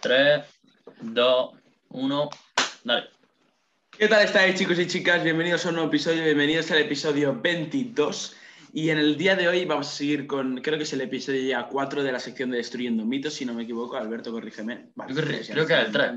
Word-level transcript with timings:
3, 0.00 0.44
2, 1.00 1.50
1, 1.90 2.30
dale. 2.84 3.06
¿Qué 3.90 4.06
tal 4.06 4.24
estáis 4.24 4.54
chicos 4.54 4.78
y 4.78 4.86
chicas? 4.86 5.24
Bienvenidos 5.24 5.66
a 5.66 5.70
un 5.70 5.74
nuevo 5.74 5.88
episodio, 5.88 6.22
bienvenidos 6.22 6.70
al 6.70 6.78
episodio 6.78 7.36
22. 7.40 8.36
Y 8.72 8.90
en 8.90 8.98
el 8.98 9.16
día 9.16 9.34
de 9.34 9.48
hoy 9.48 9.64
vamos 9.64 9.88
a 9.88 9.90
seguir 9.90 10.26
con, 10.26 10.58
creo 10.58 10.76
que 10.76 10.84
es 10.84 10.92
el 10.92 11.00
episodio 11.00 11.42
ya 11.42 11.66
4 11.66 12.02
de 12.02 12.12
la 12.12 12.20
sección 12.20 12.50
de 12.50 12.58
Destruyendo 12.58 13.04
Mitos, 13.04 13.34
si 13.34 13.44
no 13.44 13.54
me 13.54 13.62
equivoco. 13.62 13.96
Alberto, 13.96 14.30
corrígeme. 14.30 14.90
Vale, 14.94 15.14
creo, 15.14 15.26
que, 15.26 15.46
creo 15.46 15.66
que 15.66 15.72
era 15.72 15.82
el 15.82 15.92
3. 15.92 16.12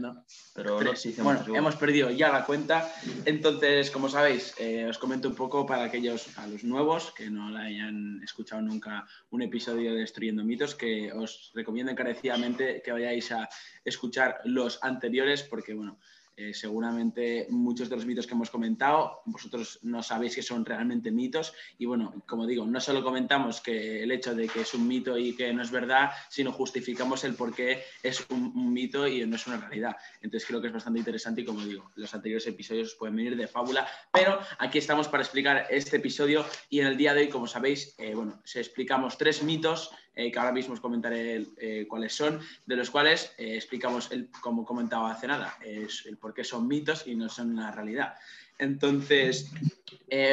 Pero 0.53 0.77
tres, 0.77 1.17
no, 1.17 1.23
bueno, 1.23 1.45
hemos 1.55 1.75
perdido 1.77 2.09
ya 2.09 2.29
la 2.29 2.45
cuenta. 2.45 2.91
Entonces, 3.23 3.89
como 3.89 4.09
sabéis, 4.09 4.53
eh, 4.59 4.85
os 4.89 4.97
comento 4.97 5.29
un 5.29 5.35
poco 5.35 5.65
para 5.65 5.85
aquellos, 5.85 6.37
a 6.37 6.45
los 6.47 6.65
nuevos, 6.65 7.13
que 7.13 7.29
no 7.29 7.49
la 7.49 7.61
hayan 7.61 8.21
escuchado 8.21 8.61
nunca 8.61 9.05
un 9.29 9.41
episodio 9.43 9.93
de 9.93 10.01
Destruyendo 10.01 10.43
Mitos, 10.43 10.75
que 10.75 11.11
os 11.13 11.51
recomiendo 11.55 11.91
encarecidamente 11.91 12.81
que 12.83 12.91
vayáis 12.91 13.31
a 13.31 13.47
escuchar 13.85 14.41
los 14.43 14.83
anteriores, 14.83 15.43
porque, 15.43 15.73
bueno, 15.73 15.99
eh, 16.37 16.53
seguramente 16.53 17.47
muchos 17.49 17.89
de 17.89 17.95
los 17.95 18.05
mitos 18.05 18.25
que 18.25 18.33
hemos 18.33 18.49
comentado, 18.49 19.21
vosotros 19.25 19.79
no 19.83 20.01
sabéis 20.01 20.35
que 20.35 20.41
son 20.41 20.65
realmente 20.65 21.11
mitos. 21.11 21.53
Y 21.77 21.85
bueno, 21.85 22.23
como 22.25 22.47
digo, 22.47 22.65
no 22.65 22.79
solo 22.79 23.03
comentamos 23.03 23.61
que 23.61 24.03
el 24.03 24.11
hecho 24.11 24.33
de 24.33 24.47
que 24.47 24.61
es 24.61 24.73
un 24.73 24.87
mito 24.87 25.17
y 25.17 25.35
que 25.35 25.53
no 25.53 25.61
es 25.61 25.71
verdad, 25.71 26.11
sino 26.29 26.51
justificamos 26.51 27.23
el 27.23 27.35
por 27.35 27.53
qué 27.53 27.83
es 28.01 28.25
un, 28.29 28.73
mito 28.73 29.07
y 29.07 29.25
no 29.25 29.35
es 29.35 29.47
una 29.47 29.57
realidad. 29.57 29.95
Entonces 30.21 30.47
creo 30.47 30.61
que 30.61 30.67
es 30.67 30.73
bastante 30.73 30.99
interesante 30.99 31.41
y 31.41 31.45
como 31.45 31.61
digo, 31.61 31.91
los 31.95 32.13
anteriores 32.13 32.47
episodios 32.47 32.95
pueden 32.95 33.15
venir 33.15 33.35
de 33.35 33.47
fábula, 33.47 33.87
pero 34.11 34.39
aquí 34.59 34.77
estamos 34.77 35.07
para 35.07 35.23
explicar 35.23 35.67
este 35.69 35.97
episodio 35.97 36.45
y 36.69 36.79
en 36.79 36.87
el 36.87 36.97
día 36.97 37.13
de 37.13 37.21
hoy, 37.21 37.29
como 37.29 37.47
sabéis, 37.47 37.95
eh, 37.97 38.15
bueno, 38.15 38.41
se 38.45 38.59
explicamos 38.59 39.17
tres 39.17 39.43
mitos 39.43 39.91
eh, 40.13 40.31
que 40.31 40.39
ahora 40.39 40.51
mismo 40.51 40.73
os 40.73 40.81
comentaré 40.81 41.45
eh, 41.57 41.85
cuáles 41.87 42.13
son, 42.13 42.41
de 42.65 42.75
los 42.75 42.89
cuales 42.89 43.33
eh, 43.37 43.55
explicamos, 43.55 44.11
el, 44.11 44.29
como 44.41 44.65
comentaba 44.65 45.11
hace 45.11 45.27
nada, 45.27 45.57
es 45.63 46.05
el 46.05 46.17
por 46.17 46.33
qué 46.33 46.43
son 46.43 46.67
mitos 46.67 47.07
y 47.07 47.15
no 47.15 47.29
son 47.29 47.51
una 47.51 47.71
realidad. 47.71 48.15
Entonces, 48.57 49.51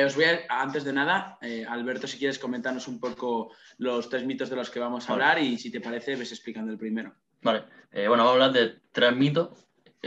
os 0.04 0.14
voy 0.14 0.24
a, 0.24 0.44
antes 0.48 0.84
de 0.84 0.92
nada, 0.92 1.38
Alberto, 1.68 2.06
si 2.06 2.18
quieres 2.18 2.38
comentarnos 2.38 2.86
un 2.86 3.00
poco 3.00 3.52
los 3.78 4.10
tres 4.10 4.24
mitos 4.24 4.50
de 4.50 4.56
los 4.56 4.68
que 4.68 4.80
vamos 4.80 5.08
a 5.08 5.14
hablar 5.14 5.38
y 5.38 5.56
si 5.56 5.70
te 5.70 5.80
parece, 5.80 6.14
ves 6.14 6.32
explicando 6.32 6.70
el 6.70 6.76
primero. 6.76 7.14
Vale, 7.40 7.64
bueno, 7.92 8.24
vamos 8.24 8.28
a 8.28 8.32
hablar 8.32 8.52
de 8.52 8.80
tres 8.92 9.16
mitos. 9.16 9.48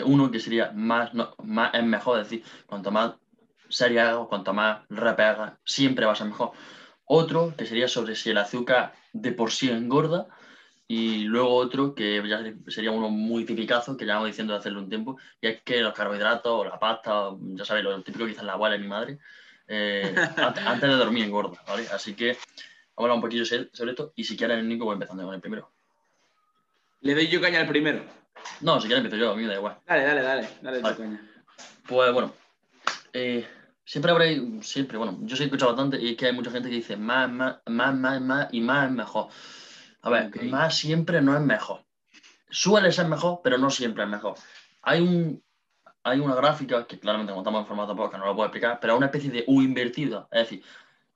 Uno 0.05 0.29
que 0.29 0.39
sería 0.39 0.71
más, 0.71 1.11
más 1.43 1.73
es 1.73 1.83
mejor, 1.83 2.19
es 2.19 2.29
decir, 2.29 2.45
cuanto 2.67 2.91
más 2.91 3.15
seria 3.71 4.15
cuanto 4.29 4.53
más 4.53 4.81
repega, 4.89 5.57
siempre 5.63 6.05
va 6.05 6.11
a 6.11 6.15
ser 6.15 6.27
mejor. 6.27 6.51
Otro 7.05 7.53
que 7.57 7.65
sería 7.65 7.87
sobre 7.87 8.15
si 8.15 8.29
el 8.29 8.37
azúcar 8.37 8.93
de 9.13 9.31
por 9.31 9.51
sí 9.51 9.69
engorda. 9.69 10.27
Y 10.87 11.23
luego 11.23 11.55
otro 11.55 11.95
que 11.95 12.21
ya 12.27 12.43
sería 12.67 12.91
uno 12.91 13.09
muy 13.09 13.45
tipicazo, 13.45 13.95
que 13.95 14.05
ya 14.05 14.15
vamos 14.15 14.27
diciendo 14.27 14.51
de 14.51 14.59
hacerlo 14.59 14.81
un 14.81 14.89
tiempo, 14.89 15.17
y 15.39 15.47
es 15.47 15.61
que 15.61 15.79
los 15.79 15.93
carbohidratos 15.93 16.51
o 16.51 16.65
la 16.65 16.77
pasta, 16.77 17.29
ya 17.39 17.63
sabéis, 17.63 17.85
lo 17.85 18.01
típico 18.01 18.25
dicen 18.25 18.45
la 18.45 18.53
abuela 18.53 18.75
y 18.75 18.79
mi 18.79 18.89
madre, 18.89 19.17
eh, 19.69 20.13
antes 20.65 20.89
de 20.89 20.95
dormir 20.97 21.23
engorda, 21.23 21.63
¿vale? 21.65 21.87
Así 21.93 22.13
que 22.13 22.33
vamos 22.33 22.97
a 22.97 23.01
hablar 23.03 23.15
un 23.15 23.21
poquillo 23.21 23.45
sobre 23.45 23.91
esto, 23.91 24.11
y 24.17 24.25
si 24.25 24.35
quieres, 24.35 24.61
Nico, 24.65 24.83
voy 24.83 24.95
empezando 24.95 25.23
con 25.23 25.33
el 25.33 25.39
primero. 25.39 25.71
¿Le 26.99 27.15
doy 27.15 27.29
yo 27.29 27.39
caña 27.39 27.61
al 27.61 27.69
primero? 27.69 28.03
No, 28.59 28.81
si 28.81 28.87
quieres 28.87 29.05
empiezo 29.05 29.23
yo, 29.23 29.31
a 29.31 29.35
mí 29.35 29.43
me 29.43 29.47
da 29.47 29.55
igual. 29.55 29.77
Dale, 29.87 30.03
dale, 30.03 30.21
dale, 30.21 30.49
dale 30.61 30.81
caña. 30.81 31.21
Pues 31.87 32.13
bueno, 32.13 32.33
eh, 33.13 33.47
Siempre 33.91 34.11
habrá, 34.11 34.25
siempre, 34.61 34.97
bueno, 34.97 35.19
yo 35.23 35.35
sí 35.35 35.43
he 35.43 35.45
escuchado 35.47 35.73
bastante 35.73 36.01
y 36.01 36.11
es 36.11 36.15
que 36.15 36.27
hay 36.27 36.31
mucha 36.31 36.49
gente 36.49 36.69
que 36.69 36.75
dice 36.75 36.95
más, 36.95 37.29
más, 37.29 37.57
más, 37.65 37.93
más, 37.93 38.21
más 38.21 38.47
y 38.53 38.61
más 38.61 38.85
es 38.85 38.91
mejor. 38.93 39.27
A 40.03 40.09
ver, 40.09 40.43
más 40.45 40.77
siempre 40.77 41.21
no 41.21 41.35
es 41.35 41.41
mejor. 41.41 41.83
Suele 42.49 42.93
ser 42.93 43.09
mejor, 43.09 43.41
pero 43.43 43.57
no 43.57 43.69
siempre 43.69 44.05
es 44.05 44.09
mejor. 44.09 44.35
Hay, 44.83 45.01
un, 45.01 45.43
hay 46.03 46.21
una 46.21 46.35
gráfica 46.35 46.87
que 46.87 46.99
claramente 46.99 47.33
como 47.33 47.41
estamos 47.41 47.59
en 47.59 47.67
formato 47.67 47.93
podcast 47.93 48.21
no 48.21 48.27
lo 48.27 48.33
puedo 48.33 48.45
explicar, 48.45 48.79
pero 48.79 48.93
es 48.93 48.97
una 48.97 49.07
especie 49.07 49.29
de 49.29 49.43
U 49.47 49.61
invertida. 49.61 50.25
Es 50.31 50.43
decir, 50.43 50.63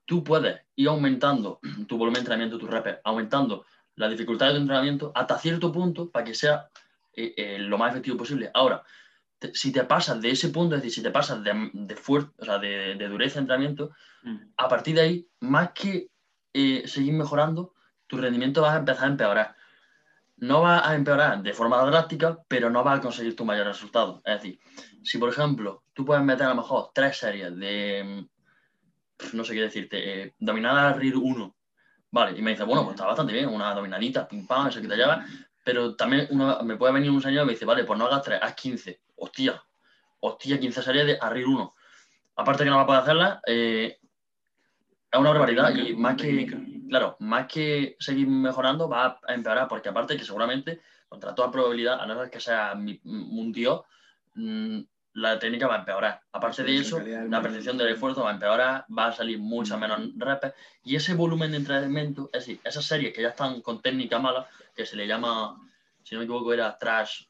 tú 0.04 0.22
puedes 0.22 0.60
ir 0.76 0.90
aumentando 0.90 1.62
tu 1.88 1.98
volumen 1.98 2.16
de 2.16 2.20
entrenamiento, 2.20 2.58
tu 2.58 2.68
rep, 2.68 3.00
aumentando 3.06 3.66
la 3.96 4.10
dificultad 4.10 4.48
de 4.48 4.56
tu 4.56 4.60
entrenamiento 4.60 5.14
hasta 5.16 5.40
cierto 5.40 5.72
punto 5.72 6.12
para 6.12 6.26
que 6.26 6.34
sea 6.34 6.68
eh, 7.14 7.34
eh, 7.38 7.58
lo 7.58 7.78
más 7.78 7.92
efectivo 7.92 8.18
posible. 8.18 8.52
Ahora, 8.54 8.84
si 9.54 9.72
te 9.72 9.84
pasas 9.84 10.22
de 10.22 10.32
ese 10.32 10.50
punto, 10.50 10.76
es 10.76 10.82
decir, 10.82 10.96
si 10.96 11.04
te 11.04 11.12
pasas 11.12 11.44
de, 11.44 11.70
de 11.74 11.96
fuerza, 11.96 12.32
o 12.38 12.46
sea, 12.46 12.58
de, 12.58 12.96
dureza 13.10 13.36
de 13.36 13.42
entrenamiento, 13.42 13.92
mm. 14.24 14.38
a 14.58 14.68
partir 14.68 14.96
de 14.96 15.02
ahí, 15.02 15.28
más 15.42 15.72
que 15.72 16.10
eh, 16.54 16.84
seguir 16.88 17.14
mejorando, 17.14 17.74
tu 18.08 18.18
rendimiento 18.18 18.62
va 18.62 18.76
a 18.76 18.80
empezar 18.80 19.06
a 19.06 19.12
empeorar. 19.12 19.56
No 20.38 20.62
va 20.62 20.88
a 20.88 20.96
empeorar 20.96 21.42
de 21.42 21.54
forma 21.54 21.82
drástica, 21.86 22.40
pero 22.48 22.70
no 22.70 22.84
va 22.84 22.94
a 22.94 23.02
conseguir 23.02 23.36
tu 23.36 23.46
mayor 23.46 23.68
resultado. 23.68 24.22
Es 24.26 24.36
decir, 24.36 24.60
si 25.04 25.18
por 25.18 25.30
ejemplo 25.30 25.84
tú 25.94 26.06
puedes 26.06 26.24
meter 26.24 26.46
a 26.46 26.50
lo 26.50 26.56
mejor 26.56 26.92
tres 26.94 27.18
series 27.18 27.56
de, 27.58 28.28
no 29.34 29.44
sé 29.46 29.54
qué 29.54 29.62
decirte, 29.62 30.24
eh, 30.24 30.36
dominada 30.40 30.94
RIR 30.94 31.16
1, 31.18 31.56
vale, 32.12 32.38
y 32.38 32.42
me 32.42 32.52
dice, 32.52 32.64
bueno, 32.64 32.84
pues 32.84 32.96
está 32.96 33.06
bastante 33.06 33.34
bien, 33.34 33.48
una 33.48 33.74
dominadita, 33.74 34.28
pim 34.28 34.46
pam, 34.46 34.68
eso 34.68 34.82
que 34.82 34.88
te 34.88 34.98
lleva, 34.98 35.26
pero 35.64 35.96
también 35.96 36.28
me 36.64 36.78
puede 36.78 36.94
venir 36.94 37.12
un 37.12 37.22
señor 37.22 37.44
y 37.44 37.48
me 37.48 37.54
dice, 37.54 37.66
vale, 37.66 37.86
pues 37.86 37.98
no 37.98 38.06
hagas 38.06 38.24
3, 38.24 38.40
haz 38.42 38.56
15. 38.56 39.02
Hostia, 39.16 39.62
hostia, 40.20 40.60
15 40.60 40.82
series 40.82 41.06
de 41.06 41.18
arriba 41.20 41.50
1. 41.50 41.76
Aparte 42.38 42.64
que 42.64 42.70
no 42.70 42.78
va 42.78 42.84
a 42.84 42.86
poder 42.86 43.02
hacerla, 43.02 43.42
eh, 43.46 43.98
es 45.12 45.20
una 45.20 45.30
barbaridad 45.30 45.74
y 45.74 45.96
más 45.96 46.16
que, 46.16 46.48
claro, 46.90 47.16
más 47.20 47.48
que 47.48 47.96
seguir 48.00 48.28
mejorando 48.28 48.90
va 48.90 49.20
a 49.26 49.34
empeorar, 49.34 49.68
porque 49.68 49.90
aparte 49.90 50.18
que 50.18 50.26
seguramente, 50.26 50.82
contra 51.08 51.34
toda 51.34 51.52
probabilidad, 51.52 52.02
a 52.02 52.06
no 52.06 52.20
ser 52.20 52.30
que 52.30 52.40
sea 52.40 52.74
un 52.74 53.52
dios, 53.54 53.82
mm, 54.34 54.82
la 55.16 55.40
técnica 55.40 55.68
va 55.68 55.76
a 55.76 55.80
empeorar. 55.80 56.22
Aparte 56.34 56.64
de 56.64 56.76
eso, 56.76 57.00
la 57.00 57.42
percepción 57.42 57.78
del 57.78 57.88
esfuerzo 57.88 58.24
va 58.24 58.32
a 58.32 58.34
empeorar, 58.34 58.86
va 58.96 59.08
a 59.08 59.14
salir 59.14 59.40
mucha 59.40 59.78
menos 59.78 60.02
reps 60.18 60.54
y 60.84 60.98
ese 60.98 61.14
volumen 61.14 61.52
de 61.52 61.58
entrenamiento, 61.58 62.30
es 62.34 62.46
decir, 62.46 62.60
esas 62.64 62.84
series 62.84 63.14
que 63.14 63.22
ya 63.22 63.30
están 63.30 63.62
con 63.62 63.82
técnica 63.82 64.20
mala, 64.20 64.46
que 64.76 64.86
se 64.86 64.98
le 64.98 65.08
llama, 65.08 65.58
si 66.04 66.16
no 66.16 66.20
me 66.20 66.26
equivoco, 66.26 66.54
era 66.54 66.78
trash, 66.78 67.24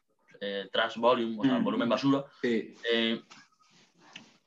eh, 0.45 0.69
trash 0.71 0.97
volume, 0.97 1.37
o 1.39 1.43
sea, 1.43 1.57
volumen 1.57 1.89
basura. 1.89 2.23
Eh, 2.43 3.21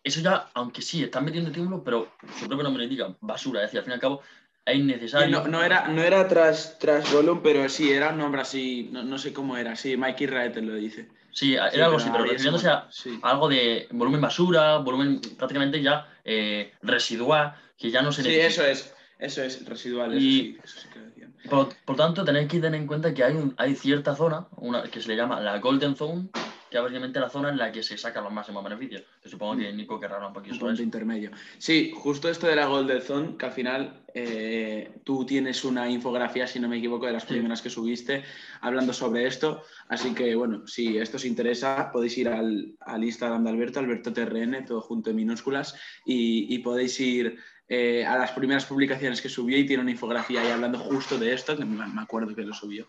eso 0.03 0.20
ya, 0.20 0.48
aunque 0.54 0.81
sí, 0.81 1.03
están 1.03 1.25
metiendo 1.25 1.50
estímulo, 1.50 1.82
pero 1.82 2.12
su 2.38 2.47
propio 2.47 2.62
nombre 2.62 2.84
indica 2.84 3.14
basura, 3.20 3.60
es 3.60 3.66
decir, 3.66 3.78
al 3.81 3.84
fin 3.84 3.91
y 3.91 3.94
al 3.94 4.00
cabo 4.00 4.22
es 4.64 4.76
innecesario. 4.76 5.41
No, 5.41 5.48
no, 5.48 5.62
era, 5.62 5.88
no 5.88 6.03
era 6.03 6.28
trash, 6.28 6.78
trash 6.78 7.12
volume, 7.12 7.41
pero 7.42 7.69
sí, 7.69 7.91
era 7.91 8.10
un 8.10 8.19
nombre 8.19 8.41
así, 8.41 8.88
no, 8.92 9.19
sé 9.19 9.32
cómo 9.32 9.56
era, 9.56 9.75
sí, 9.76 9.97
Mikey 9.97 10.26
Raeter 10.26 10.62
lo 10.62 10.75
dice. 10.75 11.08
Sí, 11.32 11.54
era 11.54 11.87
algo 11.87 11.98
así, 11.98 12.08
pero 12.10 12.25
refiriéndose 12.25 12.69
a 12.69 12.88
algo 13.22 13.48
de 13.48 13.87
volumen 13.91 14.20
basura, 14.20 14.78
volumen 14.78 15.20
prácticamente 15.37 15.82
ya 15.82 16.08
eh, 16.25 16.72
residual, 16.82 17.54
que 17.76 17.91
ya 17.91 18.03
no 18.03 18.12
se 18.12 18.22
necesita. 18.22 18.48
Sí, 18.48 18.53
eso 18.53 18.66
es, 18.66 18.94
eso 19.19 19.42
es, 19.42 19.64
residual, 19.66 20.20
y, 20.20 20.58
eso 20.62 20.81
sí, 20.81 20.88
por, 21.49 21.69
por, 21.84 21.97
tanto, 21.97 22.25
tenéis 22.25 22.49
que 22.49 22.60
tener 22.60 22.81
en 22.81 22.87
cuenta 22.87 23.15
que 23.15 23.25
hay, 23.25 23.34
un, 23.34 23.54
hay 23.56 23.75
cierta 23.75 24.15
zona 24.15 24.47
una, 24.56 24.82
que 24.82 25.00
se 25.00 25.09
le 25.09 25.16
llama 25.16 25.41
la 25.41 25.59
Golden 25.59 25.94
Zone, 25.94 26.28
que 26.71 26.76
es 26.76 26.82
básicamente 26.82 27.21
la 27.21 27.31
zona 27.31 27.50
en 27.50 27.59
la 27.59 27.72
que 27.72 27.82
se 27.82 27.97
sacan 27.97 28.25
los 28.25 28.32
máximos 28.32 28.62
beneficios. 28.62 29.03
Que 29.22 29.28
supongo 29.28 29.56
que 29.56 29.72
Nico 29.72 29.99
querrá 29.99 30.16
hablar 30.16 30.28
un 30.28 30.34
poquito 30.34 30.56
sobre 30.56 30.75
eso. 30.75 30.82
intermedio. 30.82 31.31
Sí, 31.59 31.93
justo 31.94 32.28
esto 32.28 32.47
de 32.47 32.56
la 32.56 32.66
Golden 32.66 33.00
Zone, 33.00 33.37
que 33.37 33.47
al 33.47 33.53
final 33.53 34.03
eh, 34.15 34.93
tú 35.04 35.25
tienes 35.25 35.65
una 35.65 35.88
infografía, 35.88 36.47
si 36.47 36.60
no 36.60 36.69
me 36.69 36.78
equivoco, 36.78 37.06
de 37.06 37.12
las 37.12 37.25
primeras 37.25 37.62
que 37.62 37.70
subiste, 37.70 38.25
hablando 38.60 38.93
sobre 38.93 39.26
esto. 39.26 39.62
Así 39.88 40.15
que, 40.15 40.34
bueno, 40.34 40.66
si 40.66 40.99
esto 40.99 41.16
os 41.16 41.25
interesa, 41.25 41.91
podéis 41.93 42.19
ir 42.19 42.28
al, 42.28 42.75
al 42.81 43.05
Instagram 43.05 43.44
de 43.44 43.50
Alberto, 43.50 43.78
Alberto 43.78 44.12
TRN, 44.12 44.65
todo 44.66 44.81
junto 44.81 45.10
en 45.10 45.16
minúsculas, 45.16 45.75
y, 46.05 46.55
y 46.55 46.59
podéis 46.59 46.99
ir 47.00 47.38
eh, 47.69 48.05
a 48.05 48.17
las 48.17 48.33
primeras 48.33 48.65
publicaciones 48.65 49.21
que 49.21 49.29
subió 49.29 49.59
y 49.59 49.67
tiene 49.67 49.83
una 49.83 49.91
infografía 49.91 50.41
ahí 50.41 50.51
hablando 50.51 50.79
justo 50.79 51.19
de 51.19 51.34
esto, 51.34 51.56
que 51.56 51.65
me 51.65 52.01
acuerdo 52.01 52.34
que 52.34 52.43
lo 52.43 52.55
subió. 52.55 52.87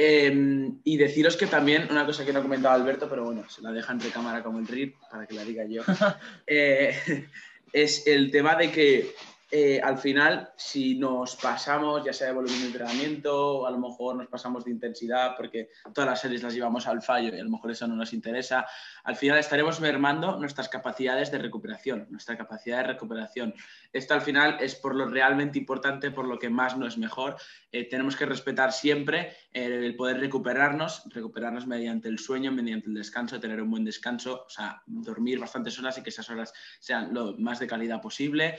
Em, 0.00 0.78
y 0.84 0.96
deciros 0.96 1.36
que 1.36 1.48
también, 1.48 1.88
una 1.90 2.06
cosa 2.06 2.24
que 2.24 2.32
no 2.32 2.38
ha 2.38 2.42
comentado 2.42 2.72
Alberto, 2.72 3.08
pero 3.08 3.24
bueno, 3.24 3.48
se 3.50 3.62
la 3.62 3.72
deja 3.72 3.92
entre 3.92 4.10
cámara 4.10 4.44
como 4.44 4.60
el 4.60 4.68
RIP, 4.68 4.94
para 5.10 5.26
que 5.26 5.34
la 5.34 5.44
diga 5.44 5.64
yo, 5.66 5.82
eh, 6.46 7.26
es 7.72 8.06
el 8.06 8.30
tema 8.30 8.54
de 8.54 8.70
que 8.70 9.14
eh, 9.50 9.80
al 9.82 9.96
final, 9.96 10.52
si 10.56 10.96
nos 10.96 11.36
pasamos, 11.36 12.04
ya 12.04 12.12
sea 12.12 12.26
de 12.26 12.34
volumen 12.34 12.60
de 12.60 12.66
entrenamiento, 12.66 13.66
a 13.66 13.70
lo 13.70 13.78
mejor 13.78 14.16
nos 14.16 14.26
pasamos 14.26 14.64
de 14.64 14.70
intensidad, 14.70 15.34
porque 15.38 15.70
todas 15.94 16.10
las 16.10 16.20
series 16.20 16.42
las 16.42 16.52
llevamos 16.52 16.86
al 16.86 17.00
fallo 17.00 17.34
y 17.34 17.40
a 17.40 17.44
lo 17.44 17.48
mejor 17.48 17.70
eso 17.70 17.86
no 17.86 17.96
nos 17.96 18.12
interesa, 18.12 18.66
al 19.04 19.16
final 19.16 19.38
estaremos 19.38 19.80
mermando 19.80 20.36
nuestras 20.36 20.68
capacidades 20.68 21.30
de 21.30 21.38
recuperación, 21.38 22.06
nuestra 22.10 22.36
capacidad 22.36 22.78
de 22.78 22.92
recuperación. 22.92 23.54
Esto 23.90 24.12
al 24.12 24.20
final 24.20 24.58
es 24.60 24.74
por 24.74 24.94
lo 24.94 25.06
realmente 25.06 25.58
importante, 25.58 26.10
por 26.10 26.26
lo 26.26 26.38
que 26.38 26.50
más 26.50 26.76
no 26.76 26.86
es 26.86 26.98
mejor. 26.98 27.36
Eh, 27.72 27.88
tenemos 27.88 28.16
que 28.16 28.26
respetar 28.26 28.72
siempre 28.72 29.34
el 29.52 29.96
poder 29.96 30.20
recuperarnos, 30.20 31.04
recuperarnos 31.06 31.66
mediante 31.66 32.08
el 32.08 32.18
sueño, 32.18 32.52
mediante 32.52 32.88
el 32.88 32.94
descanso, 32.94 33.40
tener 33.40 33.62
un 33.62 33.70
buen 33.70 33.84
descanso, 33.84 34.44
o 34.46 34.50
sea, 34.50 34.82
dormir 34.86 35.38
bastantes 35.38 35.78
horas 35.78 35.96
y 35.96 36.02
que 36.02 36.10
esas 36.10 36.28
horas 36.28 36.52
sean 36.78 37.14
lo 37.14 37.34
más 37.38 37.58
de 37.58 37.66
calidad 37.66 38.02
posible 38.02 38.58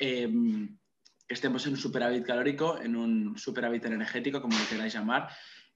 Em, 0.00 0.78
estemos 1.28 1.66
en 1.66 1.74
un 1.74 1.78
superávit 1.78 2.24
calórico, 2.24 2.80
en 2.80 2.96
un 2.96 3.36
superávit 3.38 3.84
energético, 3.84 4.40
como 4.40 4.58
lo 4.58 4.68
queráis 4.68 4.94
llamar. 4.94 5.28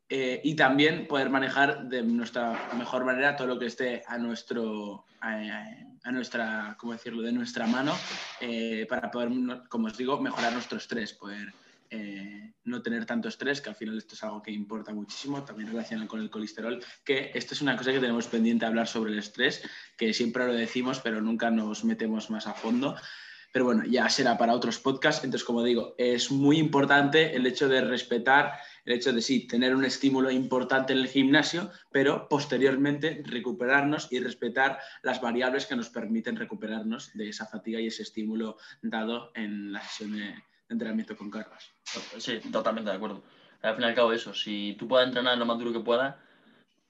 eh, 0.06 0.40
y 0.44 0.54
también 0.54 1.06
poder 1.06 1.30
manejar 1.30 1.88
de 1.88 2.02
nuestra 2.02 2.68
mejor 2.76 3.06
manera 3.06 3.36
todo 3.36 3.46
lo 3.46 3.58
que 3.58 3.66
esté 3.66 4.02
a 4.06 4.18
nuestro, 4.18 5.06
a, 5.20 6.10
nuestra, 6.12 6.76
¿cómo 6.78 6.92
decirlo?, 6.92 7.22
de 7.22 7.32
nuestra 7.32 7.66
mano 7.66 7.96
eh, 8.38 8.84
para 8.86 9.10
poder, 9.10 9.30
como 9.70 9.86
os 9.86 9.96
digo, 9.96 10.20
mejorar 10.20 10.52
nuestro 10.52 10.76
estrés, 10.76 11.14
poder 11.14 11.54
eh, 11.88 12.52
no 12.64 12.82
tener 12.82 13.06
tanto 13.06 13.28
estrés, 13.28 13.62
que 13.62 13.70
al 13.70 13.76
final 13.76 13.96
esto 13.96 14.14
es 14.14 14.22
algo 14.24 14.42
que 14.42 14.50
importa 14.50 14.92
muchísimo, 14.92 15.42
también 15.42 15.70
relacionado 15.70 16.08
con 16.08 16.20
el 16.20 16.28
colesterol, 16.28 16.84
que 17.02 17.30
esto 17.34 17.54
es 17.54 17.62
una 17.62 17.76
cosa 17.76 17.92
que 17.92 18.00
tenemos 18.00 18.26
pendiente 18.26 18.66
hablar 18.66 18.86
sobre 18.86 19.12
el 19.12 19.18
estrés, 19.18 19.62
que 19.96 20.12
siempre 20.12 20.46
lo 20.46 20.52
decimos, 20.52 21.00
pero 21.00 21.22
nunca 21.22 21.50
nos 21.50 21.82
metemos 21.82 22.28
más 22.30 22.46
a 22.46 22.52
fondo. 22.52 22.94
Pero 23.54 23.66
bueno, 23.66 23.84
ya 23.84 24.08
será 24.08 24.36
para 24.36 24.52
otros 24.52 24.80
podcasts. 24.80 25.22
Entonces, 25.22 25.46
como 25.46 25.62
digo, 25.62 25.94
es 25.96 26.32
muy 26.32 26.58
importante 26.58 27.36
el 27.36 27.46
hecho 27.46 27.68
de 27.68 27.82
respetar, 27.82 28.54
el 28.84 28.94
hecho 28.94 29.12
de 29.12 29.22
sí, 29.22 29.46
tener 29.46 29.76
un 29.76 29.84
estímulo 29.84 30.28
importante 30.32 30.92
en 30.92 30.98
el 30.98 31.06
gimnasio, 31.06 31.70
pero 31.92 32.26
posteriormente 32.28 33.22
recuperarnos 33.24 34.10
y 34.10 34.18
respetar 34.18 34.80
las 35.04 35.20
variables 35.20 35.66
que 35.66 35.76
nos 35.76 35.88
permiten 35.88 36.34
recuperarnos 36.34 37.12
de 37.14 37.28
esa 37.28 37.46
fatiga 37.46 37.78
y 37.78 37.86
ese 37.86 38.02
estímulo 38.02 38.56
dado 38.82 39.30
en 39.36 39.72
la 39.72 39.80
sesión 39.82 40.16
de 40.16 40.34
entrenamiento 40.68 41.16
con 41.16 41.30
cargas. 41.30 41.70
Sí, 42.18 42.40
totalmente 42.50 42.90
de 42.90 42.96
acuerdo. 42.96 43.22
Al 43.62 43.76
fin 43.76 43.84
y 43.84 43.86
al 43.86 43.94
cabo, 43.94 44.12
eso, 44.12 44.34
si 44.34 44.74
tú 44.76 44.88
puedes 44.88 45.06
entrenar 45.06 45.38
lo 45.38 45.46
más 45.46 45.60
duro 45.60 45.72
que 45.72 45.78
puedas 45.78 46.16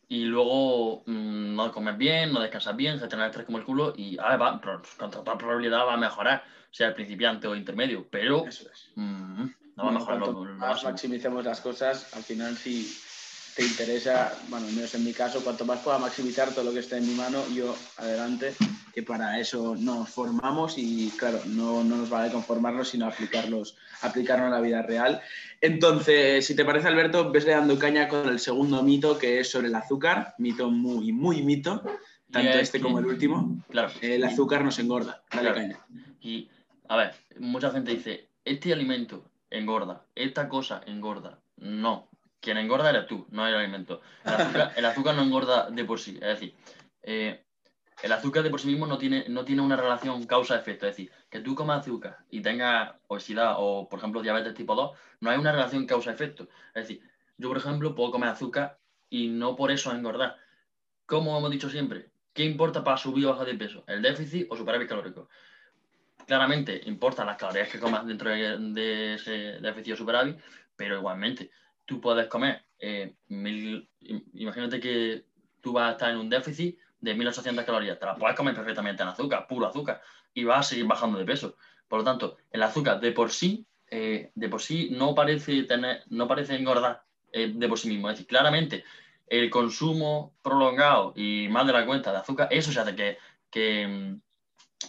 y 0.09 0.25
luego 0.25 1.03
mm, 1.07 1.55
no 1.55 1.73
comes 1.73 1.97
bien, 1.97 2.33
no 2.33 2.41
descansas 2.41 2.77
bien, 2.77 2.99
gestionar 2.99 3.27
el 3.27 3.31
estrés 3.31 3.47
como 3.47 3.59
el 3.59 3.65
culo 3.65 3.95
y 3.97 4.17
ah, 4.19 4.37
va, 4.37 4.61
con 4.99 5.11
toda 5.11 5.39
probabilidad 5.39 5.87
va 5.87 5.95
a 5.95 5.99
mejorar 5.99 6.45
sea 6.71 6.93
principiante 6.93 7.47
o 7.47 7.55
intermedio, 7.55 8.07
pero 8.11 8.45
mm, 8.97 9.45
no 9.77 9.85
va 9.85 9.91
a 9.91 9.93
mejorar 9.93 10.19
lo, 10.19 10.33
más 10.33 10.83
maximicemos 10.83 11.45
las 11.45 11.61
cosas, 11.61 12.13
al 12.15 12.23
final 12.23 12.57
si 12.57 12.85
te 13.55 13.65
interesa, 13.65 14.37
bueno, 14.49 14.67
menos 14.69 14.95
en 14.95 15.05
mi 15.05 15.13
caso, 15.13 15.43
cuanto 15.45 15.65
más 15.65 15.81
pueda 15.81 15.99
maximizar 15.99 16.51
todo 16.53 16.65
lo 16.65 16.73
que 16.73 16.81
esté 16.81 16.97
en 16.97 17.07
mi 17.07 17.15
mano, 17.15 17.45
yo 17.55 17.77
adelante, 17.99 18.55
que 18.93 19.03
para 19.03 19.39
eso 19.39 19.77
nos 19.79 20.09
formamos 20.09 20.75
y 20.77 21.13
claro, 21.17 21.41
no, 21.47 21.85
no 21.85 21.97
nos 21.97 22.11
vale 22.11 22.33
conformarnos, 22.33 22.89
sino 22.89 23.07
aplicarlos, 23.07 23.77
aplicarnos 24.03 24.49
a 24.49 24.57
la 24.57 24.61
vida 24.61 24.83
real. 24.83 25.21
Entonces, 25.61 26.45
si 26.45 26.57
te 26.57 26.65
parece, 26.65 26.89
Alberto, 26.89 27.31
ves 27.31 27.47
dando 27.47 27.79
caña 27.79 28.09
con 28.09 28.29
el 28.29 28.41
segundo 28.41 28.83
mito, 28.83 29.19
que 29.19 29.39
es 29.41 29.51
sobre 29.51 29.69
el 29.69 29.75
azúcar, 29.75 30.35
mito 30.39 30.71
muy, 30.71 31.13
muy 31.13 31.43
mito, 31.43 31.83
tanto 32.33 32.59
este 32.59 32.81
como 32.81 32.99
el 32.99 33.07
último. 33.07 33.63
Claro. 33.71 33.91
El 34.01 34.25
azúcar 34.25 34.65
nos 34.65 34.79
engorda. 34.81 35.23
Dale 35.33 35.55
caña. 35.55 35.79
Y 36.21 36.51
a 36.89 36.97
ver, 36.97 37.15
mucha 37.39 37.71
gente 37.71 37.93
dice, 37.93 38.29
este 38.45 38.73
alimento 38.73 39.31
engorda, 39.51 40.07
esta 40.15 40.49
cosa 40.49 40.83
engorda. 40.87 41.39
No, 41.57 42.09
quien 42.45 42.59
engorda 42.59 42.91
eres 42.91 43.07
tú, 43.07 43.27
no 43.31 43.47
el 43.49 43.55
alimento. 43.55 44.03
El 44.77 44.85
azúcar, 44.85 45.15
no 45.15 45.23
engorda 45.23 45.71
de 45.71 45.85
por 45.85 45.99
sí. 45.99 46.17
Es 46.17 46.29
decir, 46.29 46.55
eh, 47.03 47.43
el 48.03 48.13
azúcar 48.13 48.43
de 48.43 48.51
por 48.51 48.61
sí 48.61 48.69
mismo 48.69 48.87
no 48.87 48.99
tiene, 48.99 49.25
no 49.29 49.45
tiene 49.45 49.63
una 49.63 49.77
relación 49.77 50.27
causa-efecto. 50.27 50.87
Es 50.87 50.97
decir, 50.97 51.11
que 51.31 51.41
tú 51.41 51.55
comas 51.55 51.81
azúcar 51.81 52.19
y 52.31 52.43
tengas 52.43 52.93
obesidad 53.07 53.55
o, 53.57 53.89
por 53.89 53.99
ejemplo, 53.99 54.21
diabetes 54.21 54.55
tipo 54.55 54.75
2, 54.75 54.97
no 55.21 55.31
hay 55.31 55.39
una 55.39 55.53
relación 55.53 55.87
causa-efecto. 55.87 56.49
Es 56.75 56.87
decir, 56.87 57.01
yo, 57.39 57.49
por 57.49 57.57
ejemplo, 57.57 57.95
puedo 57.95 58.11
comer 58.11 58.29
azúcar 58.29 58.79
y 59.09 59.29
no 59.29 59.57
por 59.57 59.71
eso 59.71 59.91
engordar. 59.91 60.37
Como 61.07 61.37
hemos 61.39 61.51
dicho 61.51 61.71
siempre, 61.71 62.11
¿qué 62.35 62.45
importa 62.45 62.85
para 62.85 62.99
subir 62.99 63.27
o 63.27 63.31
bajar 63.31 63.47
de 63.47 63.55
peso? 63.55 63.85
¿El 63.87 64.03
déficit 64.03 64.47
o 64.51 64.57
superávit 64.57 64.89
calórico? 64.89 65.29
claramente 66.27 66.81
importan 66.87 67.27
las 67.27 67.37
calorías 67.37 67.69
que 67.69 67.79
comas 67.79 68.07
dentro 68.07 68.31
de, 68.31 69.15
ese 69.15 69.59
déficit 69.61 69.97
superávit, 69.97 70.39
pero 70.77 70.97
igualmente 70.97 71.51
tú 71.87 72.01
puedes 72.01 72.27
comer, 72.29 72.65
eh, 72.79 73.15
imagínate 73.29 74.81
que 74.81 75.25
tú 75.61 75.73
vas 75.73 75.89
a 75.89 75.93
estar 75.93 76.11
en 76.11 76.19
un 76.19 76.29
déficit 76.29 76.79
de 77.01 77.15
1800 77.15 77.65
calorías, 77.65 77.99
te 77.99 78.07
las 78.07 78.19
puedes 78.19 78.37
comer 78.37 78.55
perfectamente 78.55 79.03
en 79.03 79.09
azúcar, 79.09 79.47
puro 79.47 79.67
azúcar, 79.67 80.01
y 80.33 80.45
vas 80.45 80.61
a 80.61 80.71
seguir 80.71 80.87
bajando 80.87 81.19
de 81.19 81.25
peso. 81.25 81.57
Por 81.89 82.01
lo 82.01 82.05
tanto, 82.05 82.39
el 82.51 82.63
azúcar 82.63 83.01
de 83.01 83.13
por 83.13 83.31
sí, 83.31 83.67
eh, 83.91 84.31
de 84.35 84.49
por 84.49 84.63
sí 84.63 84.89
no 84.91 85.15
parece, 85.15 85.65
tener, 85.65 86.03
no 86.09 86.27
parece 86.27 86.57
engordar 86.57 87.05
eh, 87.33 87.53
de 87.55 87.69
por 87.69 87.79
sí 87.79 87.89
mismo. 87.89 88.09
Es 88.09 88.15
decir, 88.17 88.27
claramente 88.27 88.85
el 89.27 89.51
consumo 89.51 90.35
prolongado 90.43 91.13
y 91.17 91.49
más 91.49 91.67
de 91.67 91.73
la 91.73 91.87
cuenta 91.87 92.11
de 92.13 92.19
azúcar, 92.19 92.49
eso 92.51 92.73
se 92.73 92.81
hace 92.81 92.95
que, 92.95 93.19
que, 93.51 94.19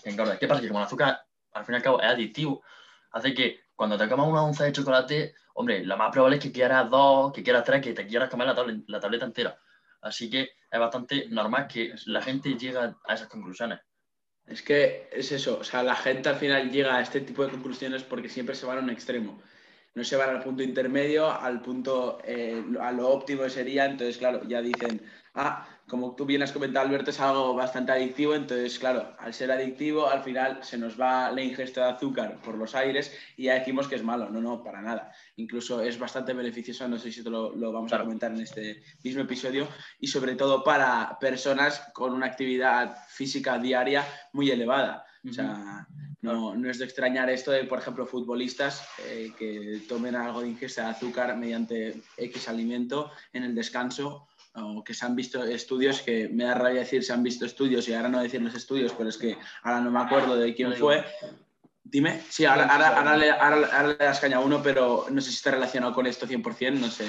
engorda. 0.03 0.37
¿Qué 0.39 0.47
pasa? 0.47 0.61
Que 0.61 0.67
como 0.67 0.79
el 0.79 0.85
azúcar 0.85 1.25
al 1.51 1.65
fin 1.65 1.73
y 1.73 1.75
al 1.77 1.83
cabo 1.83 2.01
es 2.01 2.07
adictivo, 2.07 2.63
hace 3.11 3.33
que 3.33 3.61
cuando 3.75 3.97
te 3.97 4.07
comas 4.07 4.27
una 4.27 4.43
onza 4.43 4.63
de 4.63 4.71
chocolate, 4.71 5.35
hombre, 5.55 5.83
lo 5.85 5.97
más 5.97 6.11
probable 6.11 6.37
es 6.37 6.43
que 6.43 6.51
quieras 6.51 6.89
dos, 6.89 7.33
que 7.33 7.43
quieras 7.43 7.63
tres, 7.63 7.81
que 7.81 7.93
te 7.93 8.07
quieras 8.07 8.29
comer 8.29 8.47
la, 8.47 8.99
tableta 8.99 9.25
entera. 9.25 9.59
Así 10.01 10.29
que 10.29 10.49
es 10.69 10.79
bastante 10.79 11.27
normal 11.29 11.67
que 11.67 11.93
la 12.05 12.21
gente 12.21 12.55
llegue 12.55 12.77
a 12.77 13.13
esas 13.13 13.27
conclusiones. 13.27 13.79
Es 14.45 14.61
que 14.61 15.09
es 15.11 15.31
eso, 15.31 15.57
o 15.59 15.63
sea, 15.63 15.81
la 15.81 15.95
gente 15.95 16.29
al 16.29 16.35
final 16.35 16.69
llega 16.69 16.95
a 16.95 17.01
este 17.01 17.21
tipo 17.21 17.43
de 17.43 17.51
conclusiones 17.51 18.03
porque 18.03 18.29
siempre 18.29 18.55
se 18.55 18.65
van 18.65 18.77
a 18.77 18.81
un 18.81 18.91
extremo. 18.91 19.41
No 19.95 20.03
se 20.03 20.17
van 20.17 20.29
al 20.29 20.43
punto 20.43 20.61
intermedio, 20.61 21.31
al 21.31 21.61
punto, 21.61 22.19
eh, 22.23 22.63
a 22.79 22.91
lo 22.91 23.09
óptimo 23.09 23.47
sería, 23.49 23.85
entonces, 23.85 24.17
claro, 24.17 24.43
ya 24.43 24.61
dicen, 24.61 25.01
ah, 25.33 25.67
como 25.87 26.15
tú 26.15 26.25
bien 26.25 26.41
has 26.41 26.51
comentado, 26.51 26.85
Alberto, 26.85 27.11
es 27.11 27.19
algo 27.19 27.53
bastante 27.53 27.91
adictivo, 27.91 28.33
entonces, 28.33 28.79
claro, 28.79 29.15
al 29.19 29.33
ser 29.35 29.51
adictivo, 29.51 30.07
al 30.07 30.23
final 30.23 30.63
se 30.63 30.79
nos 30.79 30.99
va 30.99 31.31
la 31.31 31.43
ingesta 31.43 31.85
de 31.85 31.91
azúcar 31.91 32.41
por 32.43 32.55
los 32.55 32.73
aires 32.73 33.15
y 33.37 33.43
ya 33.43 33.53
decimos 33.53 33.87
que 33.87 33.95
es 33.95 34.03
malo. 34.03 34.29
No, 34.29 34.41
no, 34.41 34.63
para 34.63 34.81
nada. 34.81 35.11
Incluso 35.35 35.81
es 35.81 35.99
bastante 35.99 36.33
beneficioso, 36.33 36.87
no 36.87 36.97
sé 36.97 37.11
si 37.11 37.23
te 37.23 37.29
lo, 37.29 37.51
vamos 37.71 37.93
a 37.93 37.99
comentar 37.99 38.31
en 38.31 38.41
este 38.41 38.83
mismo 39.03 39.21
episodio, 39.21 39.67
y 39.99 40.07
sobre 40.07 40.35
todo 40.35 40.63
para 40.63 41.17
personas 41.19 41.79
con 41.93 42.13
una 42.13 42.25
actividad 42.25 42.97
física 43.07 43.59
diaria 43.59 44.03
muy 44.33 44.49
elevada. 44.49 45.05
O 45.27 45.33
sea, 45.33 45.87
no, 46.21 46.55
no, 46.55 46.69
es 46.69 46.79
de 46.79 46.85
extrañar 46.85 47.29
esto 47.29 47.51
de, 47.51 47.63
por 47.65 47.79
ejemplo, 47.79 48.05
futbolistas 48.05 48.87
eh, 49.05 49.31
que 49.37 49.81
tomen 49.87 50.15
algo 50.15 50.41
de 50.41 50.49
ingesta 50.49 50.83
de 50.83 50.89
azúcar 50.89 51.35
mediante 51.37 52.01
X 52.17 52.47
alimento 52.47 53.11
en 53.33 53.43
el 53.43 53.55
descanso 53.55 54.27
o 54.55 54.83
que 54.83 54.93
se 54.93 55.05
han 55.05 55.15
visto 55.15 55.43
estudios, 55.43 56.01
que 56.01 56.29
me 56.29 56.45
da 56.45 56.53
rabia 56.53 56.81
decir 56.81 57.03
se 57.03 57.13
han 57.13 57.23
visto 57.23 57.45
estudios 57.45 57.87
y 57.87 57.93
ahora 57.93 58.09
no 58.09 58.21
decir 58.21 58.41
los 58.41 58.55
estudios, 58.55 58.93
pero 58.97 59.09
es 59.09 59.17
que 59.17 59.37
ahora 59.63 59.81
no 59.81 59.91
me 59.91 59.99
acuerdo 59.99 60.35
de 60.35 60.53
quién 60.53 60.73
fue. 60.73 61.03
Dime, 61.83 62.21
sí, 62.29 62.45
ahora, 62.45 62.65
ahora, 62.65 63.15
le, 63.15 63.29
ahora, 63.31 63.93
das 63.93 64.19
caña 64.19 64.37
a 64.37 64.39
uno, 64.39 64.61
pero 64.63 65.05
no 65.11 65.21
sé 65.21 65.29
si 65.29 65.35
está 65.35 65.51
relacionado 65.51 65.93
con 65.93 66.07
esto 66.07 66.25
100%, 66.25 66.79
no 66.79 66.89
sé. 66.89 67.05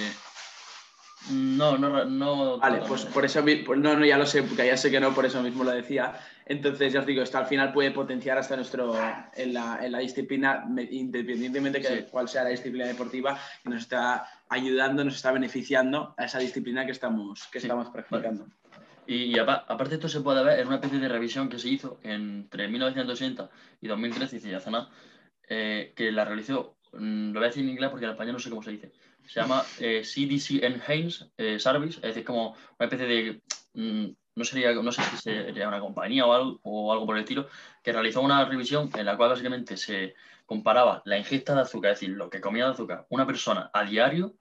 No, 1.31 1.77
no, 1.77 2.05
no. 2.05 2.59
Vale, 2.59 2.83
pues 2.87 3.05
por 3.07 3.25
eso, 3.25 3.43
no, 3.43 3.97
no, 3.97 4.05
ya 4.05 4.17
lo 4.17 4.27
sé, 4.27 4.43
porque 4.43 4.67
ya 4.67 4.77
sé 4.77 4.91
que 4.91 5.01
no, 5.01 5.15
por 5.15 5.27
eso 5.27 5.43
mismo 5.43 5.65
lo 5.65 5.73
decía. 5.73 6.15
Entonces, 6.45 6.93
ya 6.93 7.01
os 7.01 7.07
digo, 7.07 7.23
esto 7.23 7.39
al 7.39 7.47
final 7.47 7.73
puede 7.73 7.91
potenciar 7.91 8.39
hasta 8.39 8.55
nuestro, 8.55 8.95
en 9.35 9.53
la, 9.53 9.81
en 9.83 9.93
la 9.93 9.99
disciplina, 9.99 10.65
independientemente 10.91 11.81
de 11.81 12.07
cuál 12.07 12.29
sea 12.29 12.45
la 12.45 12.51
disciplina 12.51 12.87
deportiva, 12.87 13.39
que 13.63 13.71
nos 13.71 13.83
está 13.83 14.29
ayudando, 14.49 15.05
nos 15.05 15.17
está 15.17 15.33
beneficiando 15.33 16.15
a 16.17 16.25
esa 16.25 16.39
disciplina 16.39 16.87
que 16.87 16.93
estamos, 16.93 17.49
que 17.49 17.59
estamos 17.59 17.89
practicando. 17.89 18.47
Y, 19.07 19.39
aparte 19.39 19.95
esto 19.95 20.09
se 20.09 20.21
puede 20.21 20.43
ver 20.45 20.61
en 20.61 20.67
una 20.67 20.77
especie 20.77 20.99
de 20.99 21.09
revisión 21.09 21.49
que 21.49 21.59
se 21.59 21.69
hizo 21.69 22.01
entre 22.03 22.69
1980 22.69 23.51
y 23.81 23.87
2013, 23.89 24.49
y 24.49 24.55
hace 24.55 24.71
nada, 24.71 24.91
eh, 25.49 25.93
que 25.95 26.11
la 26.11 26.25
realizó, 26.25 26.77
mm, 26.93 27.33
lo 27.33 27.41
voy 27.41 27.45
a 27.45 27.49
decir 27.49 27.63
en 27.63 27.71
inglés 27.71 27.91
porque 27.91 28.05
en 28.05 28.13
español 28.13 28.35
no 28.35 28.39
sé 28.41 28.51
cómo 28.51 28.63
se 28.63 28.73
dice, 28.73 28.93
se 29.29 29.41
llama 29.41 29.63
CDC 29.63 30.51
eh, 30.51 30.67
Enhanced 30.67 31.29
eh, 31.37 31.59
Service, 31.59 31.97
es 31.97 32.03
decir, 32.03 32.25
como 32.25 32.51
una 32.79 32.89
especie 32.89 33.07
de... 33.07 33.43
Mm, 33.75 34.13
no, 34.35 34.45
sería, 34.45 34.75
no 34.75 34.93
sé 34.93 35.03
si 35.03 35.17
sería 35.17 35.67
una 35.67 35.81
compañía 35.81 36.27
o 36.27 36.33
algo, 36.33 36.61
o 36.63 36.93
algo 36.93 37.07
por 37.07 37.17
el 37.17 37.23
estilo, 37.23 37.49
que 37.83 37.93
realizó 37.93 38.21
una 38.21 38.45
revisión 38.45 38.91
en 38.95 39.07
la 39.07 39.17
cual 39.17 39.31
básicamente 39.31 39.77
se 39.77 40.15
comparaba 40.45 41.03
la 41.07 41.19
ingesta 41.19 41.55
de 41.55 41.63
azúcar, 41.63 41.93
es 41.93 42.01
decir, 42.01 42.15
lo 42.15 42.29
que 42.29 42.41
comía 42.41 42.67
de 42.67 42.73
azúcar 42.73 43.07
una 43.09 43.27
persona 43.27 43.71
a 43.73 43.85
diario 43.85 44.37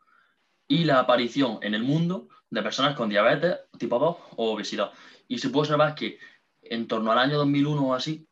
y 0.68 0.84
la 0.84 1.00
aparición 1.00 1.60
en 1.62 1.74
el 1.76 1.84
mundo 1.84 2.28
de 2.50 2.62
personas 2.62 2.96
con 2.96 3.10
diabetes 3.10 3.58
tipo 3.78 4.00
2 4.00 4.18
o 4.36 4.54
obesidad. 4.54 4.92
Y 5.28 5.40
se 5.40 5.50
puede 5.50 5.62
observar 5.62 5.96
que 5.96 6.20
en 6.62 6.88
torno 6.88 7.12
al 7.12 7.20
año 7.20 7.38
2001 7.38 7.88
o 7.88 7.94
así, 7.94 8.28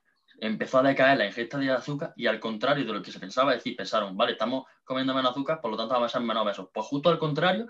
empezó 0.46 0.80
a 0.80 0.84
decaer 0.84 1.18
la 1.18 1.26
ingesta 1.26 1.58
de 1.58 1.72
azúcar 1.72 2.14
y 2.18 2.28
al 2.28 2.40
contrario 2.40 2.86
de 2.86 2.92
lo 2.92 3.02
que 3.02 3.12
se 3.12 3.20
pensaba, 3.20 3.52
es 3.52 3.60
decir, 3.60 3.78
pensaron, 3.78 4.18
vale, 4.18 4.34
estamos 4.34 4.66
comiendo 4.84 5.14
menos 5.14 5.32
azúcar, 5.32 5.62
por 5.62 5.72
lo 5.72 5.78
tanto 5.78 5.94
vamos 5.94 6.12
a 6.12 6.18
ser 6.18 6.28
menos 6.28 6.44
obesos. 6.44 6.68
Pues 6.74 6.86
justo 6.86 7.10
al 7.10 7.18
contrario, 7.18 7.68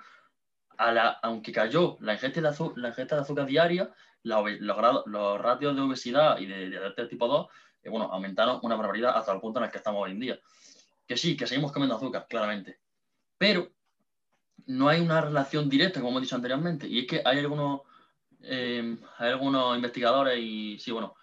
aunque 1.21 1.51
cayó 1.51 1.97
la 1.99 2.13
ingesta 2.13 2.41
de, 2.41 2.47
azúcar, 2.47 2.77
la 2.79 2.89
ingesta 2.89 3.15
de 3.15 3.21
azúcar 3.21 3.45
diaria, 3.45 3.93
los, 4.23 5.39
ratios 5.39 5.75
de 5.75 5.81
obesidad 5.81 6.39
y 6.39 6.47
de 6.47 6.69
diabetes 6.69 7.09
tipo 7.09 7.27
2 7.27 7.47
eh, 7.83 7.89
bueno, 7.89 8.05
aumentaron 8.11 8.59
una 8.63 8.75
barbaridad 8.75 9.15
hasta 9.15 9.33
el 9.33 9.39
punto 9.39 9.59
en 9.59 9.65
el 9.65 9.71
que 9.71 9.77
estamos 9.77 10.01
hoy 10.03 10.11
en 10.11 10.19
día. 10.19 10.39
Que 11.05 11.15
sí, 11.15 11.37
que 11.37 11.45
seguimos 11.45 11.71
comiendo 11.71 11.95
azúcar, 11.95 12.25
claramente. 12.27 12.79
Pero 13.37 13.69
no 14.65 14.87
hay 14.87 15.01
una 15.01 15.21
relación 15.21 15.69
directa, 15.69 16.01
como 16.01 16.17
he 16.17 16.21
dicho 16.21 16.35
anteriormente. 16.35 16.87
Y 16.87 16.99
es 16.99 17.07
que 17.07 17.21
hay 17.23 17.39
algunos, 17.39 17.81
eh, 18.41 18.97
hay 19.17 19.29
algunos 19.29 19.75
investigadores 19.75 20.39
y, 20.39 20.79
sí, 20.79 20.91
bueno, 20.91 21.13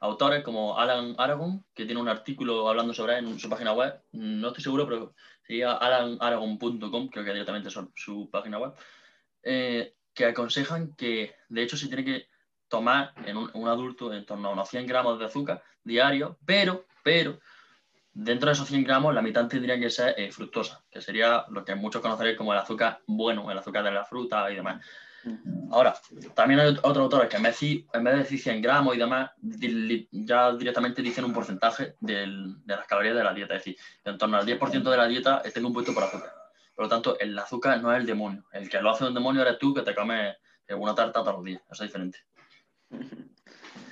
autores 0.00 0.42
como 0.42 0.78
Alan 0.78 1.14
Aragon, 1.18 1.64
que 1.74 1.84
tiene 1.84 2.00
un 2.00 2.08
artículo 2.08 2.68
hablando 2.68 2.92
sobre 2.92 3.18
él 3.18 3.28
en 3.28 3.38
su 3.38 3.48
página 3.48 3.72
web. 3.72 4.02
No 4.12 4.48
estoy 4.48 4.64
seguro, 4.64 4.86
pero 4.86 5.14
sería 5.46 5.72
alanaragon.com, 5.72 7.08
creo 7.08 7.24
que 7.24 7.32
directamente 7.32 7.68
es 7.68 7.78
su 7.94 8.30
página 8.30 8.58
web 8.58 8.74
eh, 9.42 9.94
que 10.14 10.26
aconsejan 10.26 10.94
que, 10.96 11.34
de 11.48 11.62
hecho, 11.62 11.76
se 11.76 11.86
tiene 11.86 12.04
que 12.04 12.28
tomar 12.68 13.12
en 13.24 13.36
un, 13.36 13.68
adulto 13.68 14.12
en 14.12 14.24
torno 14.26 14.48
a 14.48 14.52
unos 14.52 14.68
100 14.68 14.86
gramos 14.86 15.18
de 15.18 15.24
azúcar 15.24 15.62
diario, 15.82 16.38
pero, 16.44 16.86
pero, 17.02 17.38
dentro 18.12 18.48
de 18.48 18.52
esos 18.52 18.68
100 18.68 18.84
gramos, 18.84 19.14
la 19.14 19.22
mitad 19.22 19.48
tendría 19.48 19.78
que 19.78 19.90
ser 19.90 20.14
eh, 20.18 20.30
fructosa, 20.30 20.84
que 20.90 21.00
sería 21.00 21.44
lo 21.48 21.64
que 21.64 21.74
muchos 21.74 22.02
conoceréis 22.02 22.36
como 22.36 22.52
el 22.52 22.58
azúcar 22.58 23.00
bueno, 23.06 23.50
el 23.50 23.58
azúcar 23.58 23.84
de 23.84 23.92
la 23.92 24.04
fruta 24.04 24.50
y 24.50 24.56
demás. 24.56 24.84
Ahora, 25.70 25.94
también 26.34 26.60
hay 26.60 26.68
otros 26.70 26.98
autores 26.98 27.28
que 27.28 27.36
en 27.36 27.42
vez, 27.42 27.60
de, 27.60 28.18
decir 28.18 28.40
100 28.40 28.62
gramos 28.62 28.94
y 28.94 28.98
demás, 28.98 29.30
ya 30.10 30.52
directamente 30.52 31.02
dicen 31.02 31.24
un 31.24 31.32
porcentaje 31.32 31.94
de 32.00 32.26
las 32.66 32.86
calorías 32.86 33.14
de 33.16 33.24
la 33.24 33.34
dieta. 33.34 33.54
Es 33.54 33.64
decir, 33.64 33.80
en 34.04 34.18
torno 34.18 34.38
al 34.38 34.46
10% 34.46 34.90
de 34.90 34.96
la 34.96 35.06
dieta 35.06 35.42
está 35.44 35.60
compuesto 35.60 35.92
por 35.92 36.04
azúcar. 36.04 36.32
Por 36.74 36.86
lo 36.86 36.88
tanto, 36.88 37.18
el 37.18 37.38
azúcar 37.38 37.80
no 37.82 37.92
es 37.92 38.00
el 38.00 38.06
demonio. 38.06 38.44
El 38.52 38.68
que 38.68 38.80
lo 38.80 38.90
hace 38.90 39.04
un 39.04 39.14
demonio 39.14 39.42
eres 39.42 39.58
tú 39.58 39.74
que 39.74 39.82
te 39.82 39.94
comes 39.94 40.36
una 40.70 40.94
tarta 40.94 41.20
todos 41.20 41.36
los 41.36 41.44
días. 41.44 41.62
Eso 41.70 41.84
es 41.84 41.90
diferente. 41.90 42.18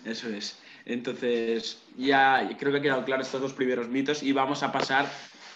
Eso 0.05 0.29
es. 0.29 0.59
Entonces, 0.85 1.83
ya 1.97 2.49
creo 2.59 2.73
que 2.73 2.79
han 2.79 2.83
quedado 2.83 3.05
claros 3.05 3.27
estos 3.27 3.43
dos 3.43 3.53
primeros 3.53 3.89
mitos 3.89 4.23
y 4.23 4.33
vamos 4.33 4.63
a 4.63 4.73
pasar 4.73 5.07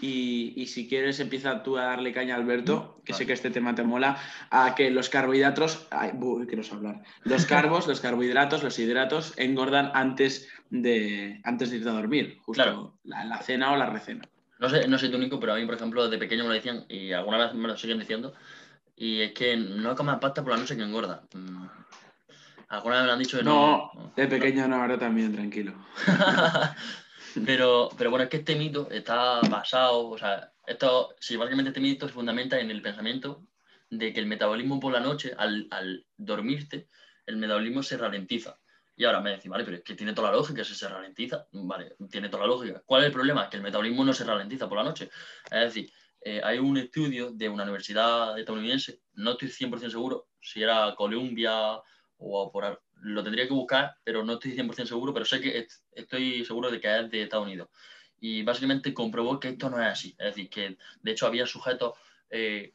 y, 0.04 0.66
si 0.66 0.88
quieres, 0.88 1.20
empieza 1.20 1.62
tú 1.62 1.78
a 1.78 1.84
darle 1.84 2.12
caña, 2.12 2.34
Alberto, 2.34 3.00
que 3.04 3.12
sé 3.12 3.24
que 3.24 3.32
este 3.32 3.50
tema 3.50 3.76
te 3.76 3.84
mola, 3.84 4.18
a 4.50 4.74
que 4.74 4.90
los 4.90 5.08
carbohidratos, 5.08 5.86
ay, 5.92 6.10
quiero 6.48 6.62
hablar, 6.72 7.02
los 7.22 7.46
carbos, 7.46 7.86
los 7.86 8.00
carbohidratos, 8.00 8.64
los 8.64 8.76
hidratos 8.80 9.32
engordan 9.36 9.92
antes 9.94 10.48
de, 10.70 11.40
antes 11.44 11.70
de 11.70 11.76
irte 11.76 11.88
a 11.88 11.92
dormir, 11.92 12.38
justo 12.42 12.98
la, 13.04 13.38
cena 13.42 13.72
o 13.72 13.76
la 13.76 13.86
recena. 13.86 14.28
No 14.58 14.68
sé, 14.68 14.88
no 14.88 14.98
soy 14.98 15.10
tu 15.10 15.18
único, 15.18 15.38
pero 15.38 15.52
a 15.52 15.56
mí, 15.56 15.66
por 15.66 15.76
ejemplo, 15.76 16.08
de 16.08 16.18
pequeño 16.18 16.42
me 16.42 16.48
lo 16.48 16.54
decían 16.54 16.84
y 16.88 17.12
alguna 17.12 17.38
vez 17.38 17.54
me 17.54 17.68
lo 17.68 17.76
siguen 17.76 18.00
diciendo, 18.00 18.34
y 18.96 19.20
es 19.20 19.32
que 19.32 19.56
no 19.56 19.94
comas 19.94 20.18
pasta 20.18 20.42
por 20.42 20.52
la 20.52 20.58
noche 20.58 20.76
que 20.76 20.82
engorda. 20.82 21.22
Mm. 21.32 21.66
Alguna 22.70 22.96
vez 22.96 23.02
me 23.02 23.06
lo 23.06 23.12
han 23.12 23.18
dicho 23.20 23.38
que 23.38 23.44
no. 23.44 23.92
No, 23.94 24.12
de 24.16 24.26
pequeño 24.26 24.66
no, 24.66 24.82
ahora 24.82 24.98
también, 24.98 25.32
tranquilo. 25.32 25.74
Pero, 27.46 27.88
pero 27.96 28.10
bueno, 28.10 28.24
es 28.24 28.30
que 28.30 28.38
este 28.38 28.56
mito 28.56 28.90
está 28.90 29.40
basado, 29.40 30.10
o 30.10 30.18
sea, 30.18 30.52
esto, 30.66 31.14
sí, 31.18 31.36
básicamente 31.36 31.70
este 31.70 31.80
mito 31.80 32.06
se 32.06 32.12
fundamenta 32.12 32.58
en 32.58 32.70
el 32.70 32.82
pensamiento 32.82 33.46
de 33.90 34.12
que 34.12 34.20
el 34.20 34.26
metabolismo 34.26 34.80
por 34.80 34.92
la 34.92 35.00
noche, 35.00 35.32
al, 35.36 35.66
al 35.70 36.06
dormirte, 36.16 36.88
el 37.26 37.36
metabolismo 37.36 37.82
se 37.82 37.96
ralentiza. 37.96 38.58
Y 38.96 39.04
ahora 39.04 39.20
me 39.20 39.30
decís, 39.30 39.50
vale, 39.50 39.64
pero 39.64 39.78
es 39.78 39.82
que 39.82 39.94
tiene 39.94 40.12
toda 40.12 40.30
la 40.30 40.36
lógica 40.36 40.64
si 40.64 40.74
se 40.74 40.88
ralentiza. 40.88 41.46
Vale, 41.52 41.96
tiene 42.10 42.28
toda 42.28 42.42
la 42.42 42.48
lógica. 42.48 42.82
¿Cuál 42.84 43.02
es 43.02 43.06
el 43.06 43.12
problema? 43.12 43.48
Que 43.48 43.56
el 43.56 43.62
metabolismo 43.62 44.04
no 44.04 44.12
se 44.12 44.24
ralentiza 44.24 44.68
por 44.68 44.78
la 44.78 44.84
noche. 44.84 45.10
Es 45.50 45.60
decir, 45.60 45.90
eh, 46.20 46.40
hay 46.44 46.58
un 46.58 46.76
estudio 46.76 47.32
de 47.32 47.48
una 47.48 47.64
universidad 47.64 48.38
estadounidense, 48.38 49.00
no 49.14 49.32
estoy 49.32 49.48
100% 49.48 49.90
seguro 49.90 50.28
si 50.40 50.62
era 50.62 50.94
Columbia 50.94 51.80
o 52.22 52.50
por, 52.50 52.82
lo 53.02 53.22
tendría 53.22 53.46
que 53.46 53.54
buscar, 53.54 53.96
pero 54.04 54.24
no 54.24 54.34
estoy 54.34 54.52
100% 54.52 54.86
seguro, 54.86 55.12
pero 55.12 55.24
sé 55.24 55.40
que 55.40 55.66
estoy 55.92 56.44
seguro 56.44 56.70
de 56.70 56.80
que 56.80 57.00
es 57.00 57.10
de 57.10 57.22
Estados 57.22 57.46
Unidos. 57.46 57.68
Y 58.20 58.42
básicamente 58.44 58.94
comprobó 58.94 59.40
que 59.40 59.48
esto 59.50 59.68
no 59.68 59.82
es 59.82 59.88
así. 59.88 60.14
Es 60.18 60.26
decir, 60.26 60.48
que 60.48 60.78
de 61.02 61.10
hecho 61.10 61.26
había 61.26 61.46
sujetos 61.46 61.98
eh, 62.30 62.72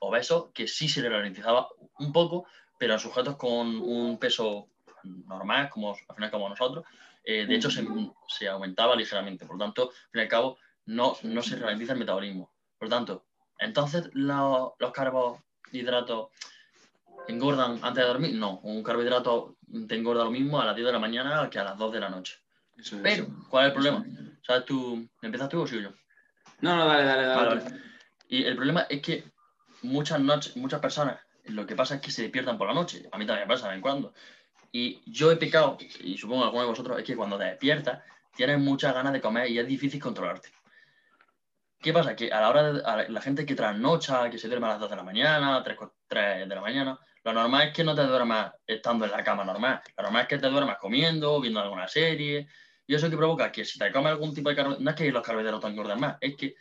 obesos 0.00 0.50
que 0.52 0.68
sí 0.68 0.88
se 0.88 1.00
le 1.00 1.08
ralentizaba 1.08 1.68
un 1.98 2.12
poco, 2.12 2.46
pero 2.78 2.94
a 2.94 2.98
sujetos 2.98 3.36
con 3.36 3.80
un 3.80 4.18
peso 4.18 4.68
normal, 5.02 5.70
como 5.70 5.94
al 5.94 6.14
final 6.14 6.30
como 6.30 6.48
nosotros, 6.48 6.84
eh, 7.24 7.46
de 7.46 7.54
hecho 7.54 7.70
se, 7.70 8.48
aumentaba 8.48 8.94
ligeramente. 8.94 9.46
Por 9.46 9.56
lo 9.56 9.64
tanto, 9.64 9.82
al 9.90 10.10
fin 10.10 10.20
y 10.20 10.20
al 10.20 10.28
cabo, 10.28 10.58
no, 10.86 11.16
no 11.22 11.42
se 11.42 11.56
ralentiza 11.56 11.94
el 11.94 11.98
metabolismo. 11.98 12.52
Por 12.78 12.88
lo 12.88 12.96
tanto, 12.96 13.24
entonces 13.58 14.10
los 14.12 14.74
carbohidratos 14.92 16.28
engordan 17.28 17.78
antes 17.82 18.02
de 18.02 18.08
dormir. 18.08 18.34
No, 18.34 18.58
un 18.60 18.82
carbohidrato 18.82 19.56
te 19.88 19.96
engorda 19.96 20.24
lo 20.24 20.30
mismo 20.30 20.60
a 20.60 20.64
las 20.64 20.74
10 20.74 20.86
de 20.86 20.92
la 20.92 20.98
mañana 20.98 21.48
que 21.50 21.58
a 21.58 21.64
las 21.64 21.78
2 21.78 21.92
de 21.92 22.00
la 22.00 22.08
noche. 22.08 22.38
Pero, 23.02 23.26
¿cuál 23.48 23.64
es 23.64 23.68
el 23.68 23.74
problema? 23.74 24.04
¿Sabes 24.42 24.64
tú? 24.64 25.08
¿Empiezas 25.22 25.48
tú 25.48 25.60
o 25.60 25.66
sigo 25.66 25.82
yo? 25.82 25.90
No, 26.60 26.76
no, 26.76 26.86
dale, 26.86 27.04
dale, 27.04 27.26
dale. 27.26 27.62
Y 28.28 28.44
el 28.44 28.56
problema 28.56 28.86
es 28.88 29.02
que 29.02 29.24
muchas 29.82 30.20
noches, 30.20 30.56
muchas 30.56 30.80
personas, 30.80 31.18
lo 31.44 31.66
que 31.66 31.76
pasa 31.76 31.96
es 31.96 32.00
que 32.00 32.10
se 32.10 32.22
despiertan 32.22 32.56
por 32.56 32.68
la 32.68 32.74
noche. 32.74 33.08
A 33.12 33.18
mí 33.18 33.26
también 33.26 33.46
me 33.46 33.54
pasa 33.54 33.66
de 33.66 33.70
vez 33.70 33.76
en 33.76 33.82
cuando. 33.82 34.14
Y 34.72 35.02
yo 35.06 35.30
he 35.30 35.36
pecado, 35.36 35.78
y 36.00 36.16
supongo 36.16 36.42
que 36.42 36.46
alguno 36.46 36.62
de 36.62 36.68
vosotros, 36.68 36.98
es 36.98 37.04
que 37.04 37.16
cuando 37.16 37.38
te 37.38 37.44
despiertas 37.44 38.02
tienes 38.34 38.58
muchas 38.58 38.94
ganas 38.94 39.12
de 39.12 39.20
comer 39.20 39.50
y 39.50 39.58
es 39.58 39.66
difícil 39.66 40.00
controlarte. 40.00 40.50
¿Qué 41.80 41.92
pasa? 41.92 42.14
Que 42.14 42.30
a 42.30 42.40
la 42.40 42.50
hora 42.50 42.72
de 42.72 43.08
la 43.08 43.20
gente 43.20 43.46
que 43.46 43.54
trasnocha, 43.54 44.30
que 44.30 44.38
se 44.38 44.48
duerme 44.48 44.66
a 44.66 44.70
las 44.70 44.80
2 44.80 44.90
de 44.90 44.96
la 44.96 45.02
mañana, 45.02 45.62
3, 45.62 45.78
3 46.06 46.48
de 46.48 46.54
la 46.54 46.60
mañana, 46.60 46.98
lo 47.24 47.32
normal 47.32 47.68
es 47.68 47.74
que 47.74 47.84
no 47.84 47.94
te 47.94 48.02
duermas 48.02 48.52
estando 48.66 49.04
en 49.04 49.10
la 49.10 49.22
cama 49.22 49.44
normal. 49.44 49.80
Lo 49.96 50.04
normal 50.04 50.22
es 50.22 50.28
que 50.28 50.38
te 50.38 50.48
duermas 50.48 50.78
comiendo, 50.78 51.40
viendo 51.40 51.60
alguna 51.60 51.86
serie. 51.86 52.48
Y 52.86 52.94
eso 52.94 53.10
que 53.10 53.16
provoca 53.16 53.52
que 53.52 53.64
si 53.64 53.78
te 53.78 53.92
comes 53.92 54.12
algún 54.12 54.34
tipo 54.34 54.48
de 54.48 54.56
carbohidratos, 54.56 54.84
no 54.84 54.90
es 54.90 54.96
que 54.96 55.12
los 55.12 55.22
carbohidratos 55.22 55.60
te 55.60 55.66
engorden 55.68 56.00
más, 56.00 56.16
es 56.20 56.34
que 56.34 56.56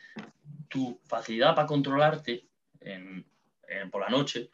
tu 0.68 1.00
facilidad 1.06 1.56
para 1.56 1.68
controlarte 1.68 2.46
por 3.92 4.02
la 4.02 4.10
noche 4.10 4.50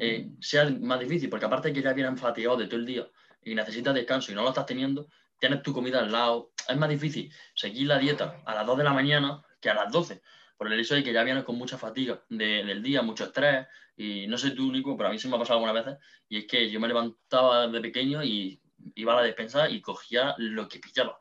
eh, 0.00 0.30
sea 0.40 0.70
más 0.70 1.00
difícil, 1.00 1.28
porque 1.28 1.46
aparte 1.46 1.68
de 1.68 1.74
que 1.74 1.82
ya 1.82 1.92
vienes 1.92 2.20
fatigado 2.20 2.56
de 2.56 2.66
todo 2.66 2.76
el 2.76 2.86
día 2.86 3.06
y 3.42 3.54
necesitas 3.54 3.94
descanso 3.94 4.30
y 4.30 4.34
no 4.34 4.42
lo 4.42 4.50
estás 4.50 4.66
teniendo, 4.66 5.08
tienes 5.38 5.62
tu 5.62 5.72
comida 5.72 5.98
al 5.98 6.12
lado, 6.12 6.52
es 6.68 6.76
más 6.76 6.88
difícil 6.88 7.32
seguir 7.54 7.88
la 7.88 7.98
dieta 7.98 8.40
a 8.44 8.54
las 8.54 8.64
2 8.64 8.78
de 8.78 8.84
la 8.84 8.92
mañana 8.92 9.42
que 9.60 9.70
a 9.70 9.74
las 9.74 9.90
12 9.90 10.22
por 10.56 10.72
el 10.72 10.78
hecho 10.78 10.94
de 10.94 11.02
que 11.02 11.12
ya 11.12 11.24
vienes 11.24 11.44
con 11.44 11.56
mucha 11.56 11.78
fatiga 11.78 12.22
del 12.28 12.82
día, 12.82 13.02
mucho 13.02 13.24
estrés, 13.24 13.66
y 13.96 14.26
no 14.26 14.38
sé 14.38 14.52
tú, 14.52 14.72
Nico, 14.72 14.96
pero 14.96 15.08
a 15.08 15.12
mí 15.12 15.18
se 15.18 15.28
me 15.28 15.36
ha 15.36 15.38
pasado 15.38 15.58
algunas 15.58 15.84
veces, 15.84 16.00
y 16.28 16.38
es 16.38 16.46
que 16.46 16.70
yo 16.70 16.80
me 16.80 16.88
levantaba 16.88 17.66
de 17.68 17.80
pequeño 17.80 18.22
y 18.22 18.60
iba 18.94 19.12
a 19.12 19.16
la 19.16 19.22
despensa 19.22 19.68
y 19.68 19.80
cogía 19.80 20.34
lo 20.38 20.68
que 20.68 20.78
pillaba. 20.78 21.18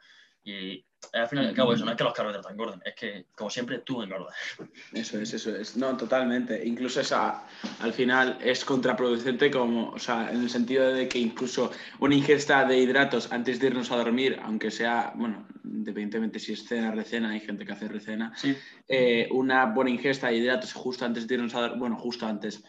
Al 1.14 1.28
final 1.28 1.46
y 1.46 1.48
al 1.50 1.54
cabo 1.56 1.74
eso, 1.74 1.84
no 1.84 1.92
es 1.92 1.98
que 1.98 2.04
los 2.04 2.14
carbohidratos 2.14 2.52
engorden, 2.52 2.82
es 2.86 2.96
que 2.96 3.26
como 3.36 3.50
siempre 3.50 3.80
tú 3.80 4.02
engordas. 4.02 4.36
Eso 4.94 5.20
es, 5.20 5.34
eso 5.34 5.56
es. 5.56 5.76
No, 5.76 5.98
totalmente. 5.98 6.66
Incluso 6.66 7.02
esa, 7.02 7.44
al 7.80 7.94
final 7.94 8.38
es 8.42 8.64
contraproducente 8.64 9.52
como, 9.52 9.90
o 9.90 10.00
sea, 10.00 10.32
en 10.32 10.42
el 10.42 10.50
sentido 10.50 10.92
de 10.94 11.08
que 11.08 11.20
incluso 11.20 11.72
una 12.00 12.16
ingesta 12.16 12.66
de 12.66 12.78
hidratos 12.78 13.32
antes 13.32 13.60
de 13.60 13.68
irnos 13.68 13.92
a 13.92 13.98
dormir, 13.98 14.40
aunque 14.44 14.72
sea, 14.72 15.12
bueno, 15.16 15.48
independientemente 15.64 16.40
si 16.40 16.54
es 16.54 16.66
cena, 16.66 16.92
recena, 16.92 17.32
hay 17.32 17.40
gente 17.40 17.66
que 17.66 17.72
hace 17.72 17.88
recena, 17.88 18.34
eh, 18.88 19.28
una 19.32 19.66
buena 19.66 19.92
ingesta 19.92 20.28
de 20.28 20.38
hidratos 20.38 20.74
justo 20.74 21.06
antes 21.06 21.28
de 21.28 21.36
irnos 21.36 21.56
a 21.56 21.62
dormir, 21.62 21.80
bueno, 21.80 21.98
justo 21.98 22.26
antes, 22.26 22.64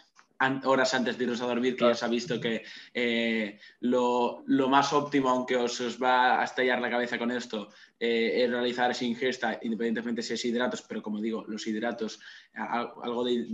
horas 0.64 0.94
antes 0.94 1.16
de 1.16 1.25
irnos 1.25 1.40
a 1.40 1.46
dormir, 1.46 1.76
que 1.76 1.84
ya 1.84 1.94
se 1.94 2.04
ha 2.04 2.08
visto 2.08 2.40
que 2.40 2.64
eh, 2.94 3.58
lo, 3.80 4.44
más 4.68 4.92
óptimo, 4.92 5.28
aunque 5.28 5.56
os, 5.56 5.80
va 6.02 6.40
a 6.40 6.44
estallar 6.44 6.80
la 6.80 6.90
cabeza 6.90 7.18
con 7.18 7.30
esto, 7.30 7.70
eh, 7.99 8.42
es 8.44 8.50
realizar 8.50 8.90
esa 8.90 9.04
ingesta, 9.04 9.58
independientemente 9.62 10.22
si 10.22 10.34
es 10.34 10.44
hidratos, 10.44 10.82
pero 10.82 11.02
como 11.02 11.20
digo, 11.20 11.44
los 11.46 11.66
hidratos, 11.66 12.20
algo 12.54 13.25
de, 13.25 13.46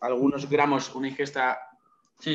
algunos 0.00 0.48
gramos, 0.48 0.94
una 0.94 1.08
ingesta 1.08 1.58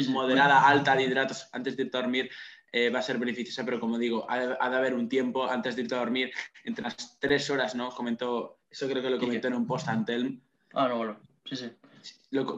moderada, 0.10 0.68
alta 0.68 0.96
de 0.96 1.04
hidratos 1.04 1.48
antes 1.52 1.76
de 1.78 1.86
dormir, 1.86 2.30
eh, 2.72 2.90
va 2.90 3.00
a 3.00 3.04
ser 3.04 3.18
beneficiosa, 3.18 3.66
pero 3.66 3.80
como 3.80 3.98
digo, 3.98 4.26
ha, 4.30 4.40
de 4.40 4.78
haber 4.78 4.94
un 4.94 5.10
tiempo 5.10 5.46
antes 5.46 5.76
de 5.76 5.84
irte 5.84 5.96
a 5.96 6.00
dormir, 6.00 6.32
entre 6.64 6.84
las 6.84 7.20
tres 7.20 7.50
horas, 7.50 7.76
¿no? 7.76 7.90
Comentó, 7.90 8.60
eso 8.70 8.88
creo 8.88 9.02
que 9.02 9.10
lo 9.10 9.20
comentó 9.20 9.48
en 9.48 9.56
un 9.56 9.68
post 9.68 9.90
Antelm. 9.90 10.40
Ah, 10.74 10.88
no, 10.88 10.98
bueno, 10.98 11.20
sí, 11.46 11.58
sí 11.58 11.72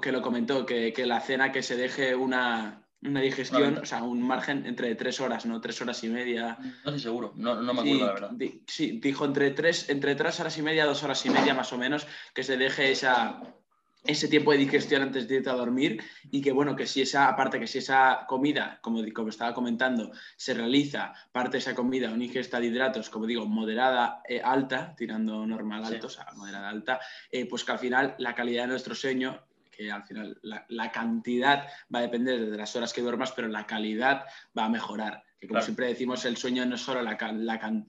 que 0.01 0.11
lo 0.11 0.21
comentó, 0.21 0.65
que, 0.65 0.93
la 1.05 1.19
cena 1.21 1.51
que 1.51 1.63
se 1.63 1.75
deje 1.75 2.15
una, 2.15 2.83
digestión, 3.01 3.79
o 3.79 3.85
sea, 3.85 4.03
un 4.03 4.21
margen 4.21 4.65
entre 4.65 4.95
tres 4.95 5.19
horas, 5.19 5.45
¿no? 5.45 5.59
Tres 5.59 5.81
horas 5.81 6.03
y 6.03 6.09
media. 6.09 6.57
No 6.59 6.91
estoy 6.91 6.99
seguro, 6.99 7.33
no, 7.35 7.55
me 7.61 7.71
acuerdo 7.71 8.05
la 8.05 8.13
verdad. 8.13 8.31
sí, 8.67 8.99
dijo 9.01 9.25
entre 9.25 9.51
tres, 9.51 9.89
entre 9.89 10.15
tres 10.15 10.39
horas 10.39 10.57
y 10.57 10.61
media, 10.61 10.85
dos 10.85 11.03
horas 11.03 11.25
y 11.25 11.29
media 11.29 11.53
más 11.53 11.73
o 11.73 11.77
menos, 11.77 12.07
que 12.33 12.43
se 12.43 12.57
deje 12.57 12.91
esa, 12.91 13.41
ese 14.03 14.27
tiempo 14.27 14.51
de 14.51 14.57
digestión 14.57 15.01
antes 15.01 15.27
de 15.27 15.35
irte 15.35 15.49
a 15.49 15.53
dormir 15.53 16.03
y 16.29 16.41
que 16.41 16.51
bueno, 16.51 16.75
que 16.75 16.85
si 16.85 17.01
esa, 17.01 17.27
aparte 17.27 17.59
que 17.59 17.67
si 17.67 17.77
esa 17.77 18.25
comida, 18.27 18.79
como, 18.81 19.01
como 19.13 19.29
estaba 19.29 19.53
comentando, 19.53 20.11
se 20.35 20.53
realiza 20.53 21.13
parte 21.31 21.53
de 21.53 21.57
esa 21.59 21.75
comida, 21.75 22.11
una 22.11 22.25
ingesta 22.25 22.59
de 22.59 22.67
hidratos, 22.67 23.09
como 23.09 23.25
digo, 23.25 23.45
moderada, 23.45 24.21
eh, 24.27 24.41
alta, 24.43 24.93
tirando 24.97 25.45
normal 25.45 25.85
alto, 25.85 26.07
o 26.07 26.09
sea, 26.09 26.27
moderada 26.35 26.69
alta, 26.69 26.99
eh, 27.31 27.45
pues 27.45 27.63
que 27.63 27.71
al 27.71 27.79
final 27.79 28.15
la 28.17 28.35
calidad 28.35 28.63
de 28.63 28.69
nuestro 28.69 28.95
sueño 28.95 29.39
que 29.75 29.91
al 29.91 30.03
final 30.03 30.39
la, 30.41 30.91
cantidad 30.91 31.67
va 31.93 31.99
a 31.99 32.03
depender 32.03 32.49
de 32.49 32.57
las 32.57 32.75
horas 32.75 32.93
que 32.93 33.01
duermas, 33.01 33.31
pero 33.31 33.47
la 33.47 33.65
calidad 33.65 34.25
va 34.57 34.65
a 34.65 34.69
mejorar. 34.69 35.23
Que 35.39 35.47
como 35.47 35.61
siempre 35.61 35.87
decimos, 35.87 36.23
el 36.23 36.37
sueño 36.37 36.65
no 36.65 36.75
es 36.75 36.81
solo 36.81 37.01
la, 37.01 37.17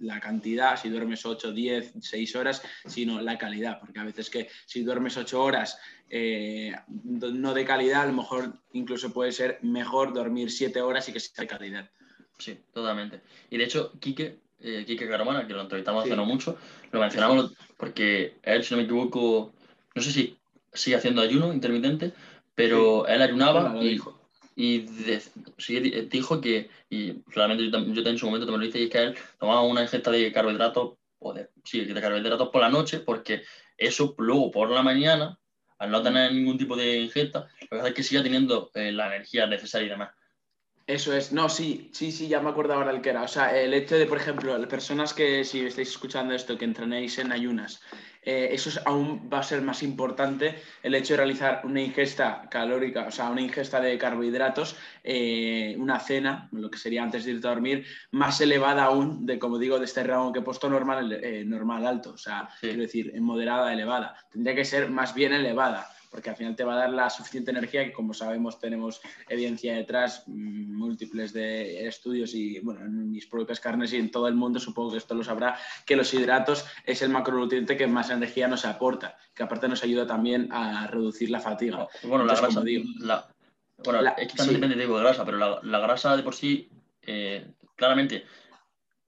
la, 0.00 0.20
cantidad, 0.20 0.76
si 0.76 0.88
duermes 0.88 1.24
8, 1.24 1.52
10, 1.52 1.94
6 2.00 2.36
horas, 2.36 2.62
sino 2.84 3.20
la 3.20 3.38
calidad, 3.38 3.78
porque 3.78 4.00
a 4.00 4.04
veces 4.04 4.28
que 4.28 4.48
si 4.66 4.82
duermes 4.82 5.16
8 5.16 5.40
horas 5.40 5.78
eh, 6.10 6.74
no 6.88 7.54
de 7.54 7.64
calidad, 7.64 8.02
a 8.02 8.06
lo 8.06 8.12
mejor 8.12 8.58
incluso 8.72 9.12
puede 9.12 9.30
ser 9.30 9.60
mejor 9.62 10.12
dormir 10.12 10.50
7 10.50 10.80
horas 10.80 11.08
y 11.08 11.12
que 11.12 11.20
sea 11.20 11.42
de 11.42 11.46
calidad. 11.46 11.90
Sí, 12.38 12.58
totalmente. 12.72 13.20
Y 13.50 13.58
de 13.58 13.64
hecho, 13.64 13.92
Quique, 14.00 14.40
eh, 14.60 14.84
Quique 14.84 15.08
Caromana, 15.08 15.46
que 15.46 15.52
lo 15.52 15.62
entrevistamos 15.62 16.04
hace 16.04 16.16
no 16.16 16.24
mucho, 16.24 16.58
lo 16.90 17.00
mencionamos 17.00 17.52
porque 17.76 18.38
él, 18.42 18.64
si 18.64 18.74
no 18.74 18.78
me 18.78 18.84
equivoco, 18.84 19.52
no 19.94 20.02
sé 20.02 20.10
si 20.10 20.36
sigue 20.74 20.96
haciendo 20.96 21.22
ayuno 21.22 21.52
intermitente, 21.52 22.12
Pero 22.54 23.06
él 23.08 23.22
ayunaba 23.22 23.74
y, 23.82 24.00
y 24.56 24.78
dijo 24.78 26.40
que, 26.40 26.70
y 26.88 27.14
claramente 27.22 27.70
yo, 27.70 27.78
yo, 27.92 28.08
en 28.08 28.18
su 28.18 28.26
momento 28.26 28.46
también 28.46 28.60
lo 28.60 28.66
hice, 28.66 28.80
y 28.80 28.84
es 28.84 28.90
que 28.90 29.02
él 29.02 29.14
tomaba 29.38 29.62
una 29.62 29.82
ingesta 29.82 30.10
de 30.10 30.32
carbohidratos, 30.32 30.94
o 31.18 31.32
de, 31.32 31.48
sí, 31.64 31.84
de 31.84 32.00
carbohidratos 32.00 32.50
por 32.50 32.60
la 32.60 32.68
noche, 32.68 33.00
porque 33.00 33.42
eso 33.76 34.14
luego 34.18 34.50
por 34.50 34.70
la 34.70 34.82
mañana, 34.82 35.38
al 35.78 35.90
no 35.90 36.02
tener 36.02 36.32
ningún 36.32 36.58
tipo 36.58 36.76
de 36.76 36.98
ingesta, 36.98 37.48
lo 37.62 37.68
que 37.68 37.76
hace 37.76 37.88
es 37.88 37.94
que 37.94 38.02
siga 38.02 38.22
teniendo 38.22 38.70
eh, 38.74 38.92
la 38.92 39.06
energía 39.08 39.46
necesaria 39.46 39.86
y 39.86 39.90
demás. 39.90 40.10
Eso 40.86 41.14
es, 41.14 41.32
no, 41.32 41.48
sí, 41.48 41.90
sí, 41.94 42.12
sí, 42.12 42.28
ya 42.28 42.40
me 42.40 42.50
acuerdo 42.50 42.74
ahora 42.74 42.90
el 42.90 43.00
que 43.00 43.08
era. 43.08 43.22
O 43.22 43.28
sea, 43.28 43.58
el 43.58 43.72
hecho 43.72 43.96
de, 43.96 44.04
por 44.04 44.18
ejemplo, 44.18 44.56
las 44.56 44.68
personas 44.68 45.14
que, 45.14 45.42
si 45.42 45.64
estáis 45.64 45.88
escuchando 45.88 46.34
esto, 46.34 46.58
que 46.58 46.66
entrenéis 46.66 47.18
en 47.18 47.32
ayunas, 47.32 47.80
eh, 48.24 48.48
eso 48.52 48.68
es, 48.68 48.80
aún 48.84 49.28
va 49.32 49.40
a 49.40 49.42
ser 49.42 49.60
más 49.62 49.82
importante 49.82 50.54
el 50.82 50.94
hecho 50.94 51.14
de 51.14 51.18
realizar 51.18 51.60
una 51.64 51.80
ingesta 51.80 52.48
calórica, 52.50 53.06
o 53.08 53.10
sea, 53.10 53.30
una 53.30 53.42
ingesta 53.42 53.80
de 53.80 53.98
carbohidratos, 53.98 54.76
eh, 55.02 55.76
una 55.78 56.00
cena, 56.00 56.48
lo 56.52 56.70
que 56.70 56.78
sería 56.78 57.02
antes 57.02 57.24
de 57.24 57.32
irte 57.32 57.46
a 57.46 57.50
dormir, 57.50 57.86
más 58.12 58.40
elevada 58.40 58.84
aún 58.84 59.26
de, 59.26 59.38
como 59.38 59.58
digo, 59.58 59.78
de 59.78 59.84
este 59.84 60.02
rango 60.02 60.32
que 60.32 60.38
he 60.38 60.42
puesto 60.42 60.68
normal, 60.68 61.12
eh, 61.12 61.44
normal 61.44 61.86
alto, 61.86 62.12
o 62.12 62.18
sea, 62.18 62.48
quiero 62.60 62.80
decir, 62.80 63.12
en 63.14 63.22
moderada, 63.22 63.72
elevada. 63.72 64.16
Tendría 64.30 64.54
que 64.54 64.64
ser 64.64 64.90
más 64.90 65.14
bien 65.14 65.32
elevada 65.32 65.88
porque 66.14 66.30
al 66.30 66.36
final 66.36 66.54
te 66.54 66.62
va 66.62 66.74
a 66.74 66.78
dar 66.78 66.90
la 66.90 67.10
suficiente 67.10 67.50
energía 67.50 67.84
que 67.84 67.92
como 67.92 68.14
sabemos 68.14 68.60
tenemos 68.60 69.00
evidencia 69.28 69.74
detrás, 69.74 70.22
mm, 70.28 70.72
múltiples 70.72 71.32
de 71.32 71.88
estudios 71.88 72.36
y 72.36 72.60
bueno, 72.60 72.82
en 72.82 73.10
mis 73.10 73.26
propias 73.26 73.58
carnes 73.58 73.92
y 73.92 73.96
en 73.96 74.12
todo 74.12 74.28
el 74.28 74.36
mundo 74.36 74.60
supongo 74.60 74.92
que 74.92 74.98
esto 74.98 75.16
lo 75.16 75.24
sabrá, 75.24 75.58
que 75.84 75.96
los 75.96 76.14
hidratos 76.14 76.66
es 76.86 77.02
el 77.02 77.08
macronutriente 77.08 77.76
que 77.76 77.88
más 77.88 78.10
energía 78.10 78.46
nos 78.46 78.64
aporta, 78.64 79.18
que 79.34 79.42
aparte 79.42 79.66
nos 79.66 79.82
ayuda 79.82 80.06
también 80.06 80.52
a 80.52 80.86
reducir 80.86 81.30
la 81.30 81.40
fatiga. 81.40 81.88
Bueno, 82.04 82.24
la 82.24 82.36
grasa, 82.36 82.62
bueno, 83.84 84.14
es 84.16 84.28
que 84.28 84.36
también 84.36 84.60
depende 84.60 84.76
de 84.76 84.82
tipo 84.82 84.96
de 84.96 85.02
grasa, 85.02 85.24
pero 85.24 85.60
la, 85.62 85.78
grasa 85.80 86.16
de 86.16 86.22
por 86.22 86.36
sí, 86.36 86.70
eh, 87.02 87.44
claramente, 87.74 88.24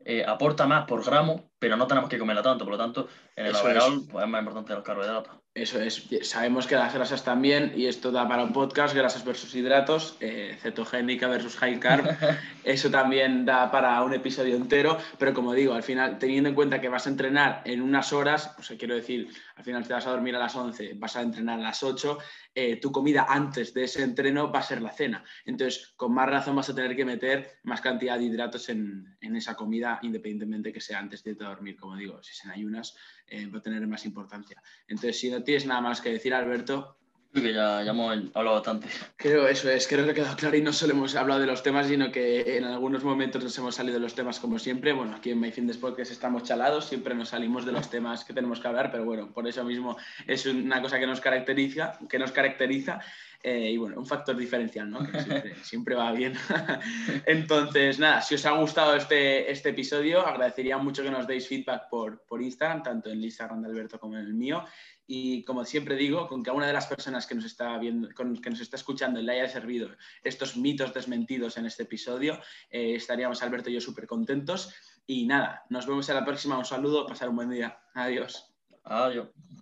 eh, 0.04 0.24
aporta 0.26 0.66
más 0.66 0.86
por 0.86 1.04
gramo, 1.04 1.50
pero 1.58 1.76
no 1.76 1.86
tenemos 1.86 2.10
que 2.10 2.18
comerla 2.18 2.42
tanto, 2.42 2.64
por 2.64 2.72
lo 2.72 2.78
tanto, 2.78 3.08
en 3.34 3.46
el 3.46 3.56
overall 3.56 4.06
pues, 4.10 4.24
es 4.24 4.30
más 4.30 4.40
importante 4.40 4.74
los 4.74 4.84
carbohidratos. 4.84 5.36
Eso 5.56 5.80
es, 5.80 6.06
sabemos 6.20 6.66
que 6.66 6.76
las 6.76 6.92
grasas 6.92 7.24
también, 7.24 7.72
y 7.74 7.86
esto 7.86 8.12
da 8.12 8.28
para 8.28 8.44
un 8.44 8.52
podcast, 8.52 8.94
grasas 8.94 9.24
versus 9.24 9.54
hidratos, 9.54 10.18
eh, 10.20 10.54
cetogénica 10.60 11.28
versus 11.28 11.56
high 11.56 11.80
carb, 11.80 12.04
eso 12.64 12.90
también 12.90 13.46
da 13.46 13.70
para 13.70 14.02
un 14.02 14.12
episodio 14.12 14.54
entero, 14.54 14.98
pero 15.18 15.32
como 15.32 15.54
digo, 15.54 15.72
al 15.72 15.82
final, 15.82 16.18
teniendo 16.18 16.50
en 16.50 16.54
cuenta 16.54 16.78
que 16.78 16.90
vas 16.90 17.06
a 17.06 17.10
entrenar 17.10 17.62
en 17.64 17.80
unas 17.80 18.12
horas, 18.12 18.54
o 18.58 18.62
sea, 18.62 18.76
quiero 18.76 18.96
decir, 18.96 19.30
al 19.54 19.64
final 19.64 19.86
te 19.86 19.94
vas 19.94 20.06
a 20.06 20.10
dormir 20.10 20.36
a 20.36 20.40
las 20.40 20.54
11, 20.54 20.92
vas 20.96 21.16
a 21.16 21.22
entrenar 21.22 21.58
a 21.58 21.62
las 21.62 21.82
8, 21.82 22.18
eh, 22.54 22.76
tu 22.76 22.92
comida 22.92 23.24
antes 23.26 23.72
de 23.72 23.84
ese 23.84 24.02
entreno 24.02 24.52
va 24.52 24.58
a 24.58 24.62
ser 24.62 24.82
la 24.82 24.92
cena. 24.92 25.24
Entonces, 25.46 25.94
con 25.96 26.12
más 26.12 26.28
razón 26.28 26.56
vas 26.56 26.68
a 26.68 26.74
tener 26.74 26.94
que 26.94 27.06
meter 27.06 27.60
más 27.62 27.80
cantidad 27.80 28.18
de 28.18 28.24
hidratos 28.24 28.68
en, 28.68 29.16
en 29.22 29.36
esa 29.36 29.54
comida, 29.54 30.00
independientemente 30.02 30.70
que 30.70 30.82
sea 30.82 30.98
antes 30.98 31.24
de 31.24 31.34
dormir, 31.48 31.76
como 31.76 31.96
digo, 31.96 32.22
si 32.22 32.34
se 32.34 32.46
en 32.46 32.52
ayunas, 32.52 32.96
eh, 33.26 33.46
va 33.46 33.58
a 33.58 33.62
tener 33.62 33.86
más 33.86 34.04
importancia. 34.04 34.62
Entonces, 34.88 35.18
si 35.18 35.30
no 35.30 35.42
tienes 35.42 35.66
nada 35.66 35.80
más 35.80 36.00
que 36.00 36.10
decir, 36.10 36.34
Alberto. 36.34 36.98
Que 37.32 37.52
ya, 37.52 37.82
ya 37.82 37.90
hemos 37.90 38.16
hablado 38.34 38.56
bastante. 38.56 38.88
Creo 39.16 39.46
eso 39.46 39.70
es, 39.70 39.86
creo 39.86 40.04
que 40.04 40.12
ha 40.12 40.14
quedado 40.14 40.36
claro 40.36 40.56
y 40.56 40.62
no 40.62 40.72
solo 40.72 40.92
hemos 40.94 41.14
hablado 41.14 41.40
de 41.40 41.46
los 41.46 41.62
temas, 41.62 41.86
sino 41.86 42.10
que 42.10 42.56
en 42.56 42.64
algunos 42.64 43.04
momentos 43.04 43.42
nos 43.42 43.56
hemos 43.58 43.74
salido 43.74 43.94
de 43.94 44.00
los 44.00 44.14
temas 44.14 44.40
como 44.40 44.58
siempre. 44.58 44.92
Bueno, 44.92 45.16
aquí 45.16 45.30
en 45.30 45.40
My 45.40 45.52
Fitness 45.52 45.76
Podcast 45.76 46.12
estamos 46.12 46.44
chalados, 46.44 46.86
siempre 46.86 47.14
nos 47.14 47.30
salimos 47.30 47.66
de 47.66 47.72
los 47.72 47.90
temas 47.90 48.24
que 48.24 48.32
tenemos 48.32 48.60
que 48.60 48.68
hablar, 48.68 48.90
pero 48.90 49.04
bueno, 49.04 49.30
por 49.32 49.46
eso 49.46 49.64
mismo 49.64 49.96
es 50.26 50.46
una 50.46 50.80
cosa 50.80 50.98
que 50.98 51.06
nos 51.06 51.20
caracteriza, 51.20 51.98
que 52.08 52.18
nos 52.18 52.32
caracteriza 52.32 53.00
eh, 53.42 53.70
y 53.70 53.76
bueno, 53.76 53.98
un 53.98 54.06
factor 54.06 54.36
diferencial, 54.36 54.90
¿no? 54.90 54.98
Que 55.06 55.54
siempre, 55.62 55.94
va 55.94 56.10
bien. 56.10 56.34
Entonces, 57.26 57.98
nada, 57.98 58.20
si 58.20 58.34
os 58.34 58.44
ha 58.44 58.50
gustado 58.52 58.96
este, 58.96 59.50
este 59.50 59.68
episodio, 59.68 60.26
agradecería 60.26 60.78
mucho 60.78 61.04
que 61.04 61.10
nos 61.10 61.28
deis 61.28 61.46
feedback 61.46 61.88
por, 61.88 62.22
por 62.26 62.42
Instagram, 62.42 62.82
tanto 62.82 63.08
en 63.08 63.18
el 63.18 63.24
Instagram 63.24 63.62
de 63.62 63.68
Alberto 63.68 64.00
como 64.00 64.16
en 64.16 64.24
el 64.24 64.34
mío. 64.34 64.64
Y 65.06 65.44
como 65.44 65.64
siempre 65.64 65.96
digo, 65.96 66.26
con 66.28 66.42
que 66.42 66.50
a 66.50 66.52
una 66.52 66.66
de 66.66 66.72
las 66.72 66.86
personas 66.86 67.26
que 67.26 67.34
nos 67.34 67.44
está 67.44 67.78
viendo, 67.78 68.08
que 68.08 68.50
nos 68.50 68.60
está 68.60 68.76
escuchando 68.76 69.20
le 69.20 69.32
haya 69.32 69.48
servido 69.48 69.90
estos 70.24 70.56
mitos 70.56 70.92
desmentidos 70.92 71.56
en 71.56 71.66
este 71.66 71.84
episodio, 71.84 72.40
eh, 72.70 72.94
estaríamos 72.96 73.42
Alberto 73.42 73.70
y 73.70 73.74
yo 73.74 73.80
súper 73.80 74.06
contentos. 74.06 74.74
Y 75.06 75.26
nada, 75.26 75.64
nos 75.70 75.86
vemos 75.86 76.08
en 76.08 76.16
la 76.16 76.24
próxima. 76.24 76.58
Un 76.58 76.64
saludo, 76.64 77.06
pasar 77.06 77.28
un 77.28 77.36
buen 77.36 77.50
día. 77.50 77.78
Adiós. 77.94 78.52
Adiós. 78.82 79.28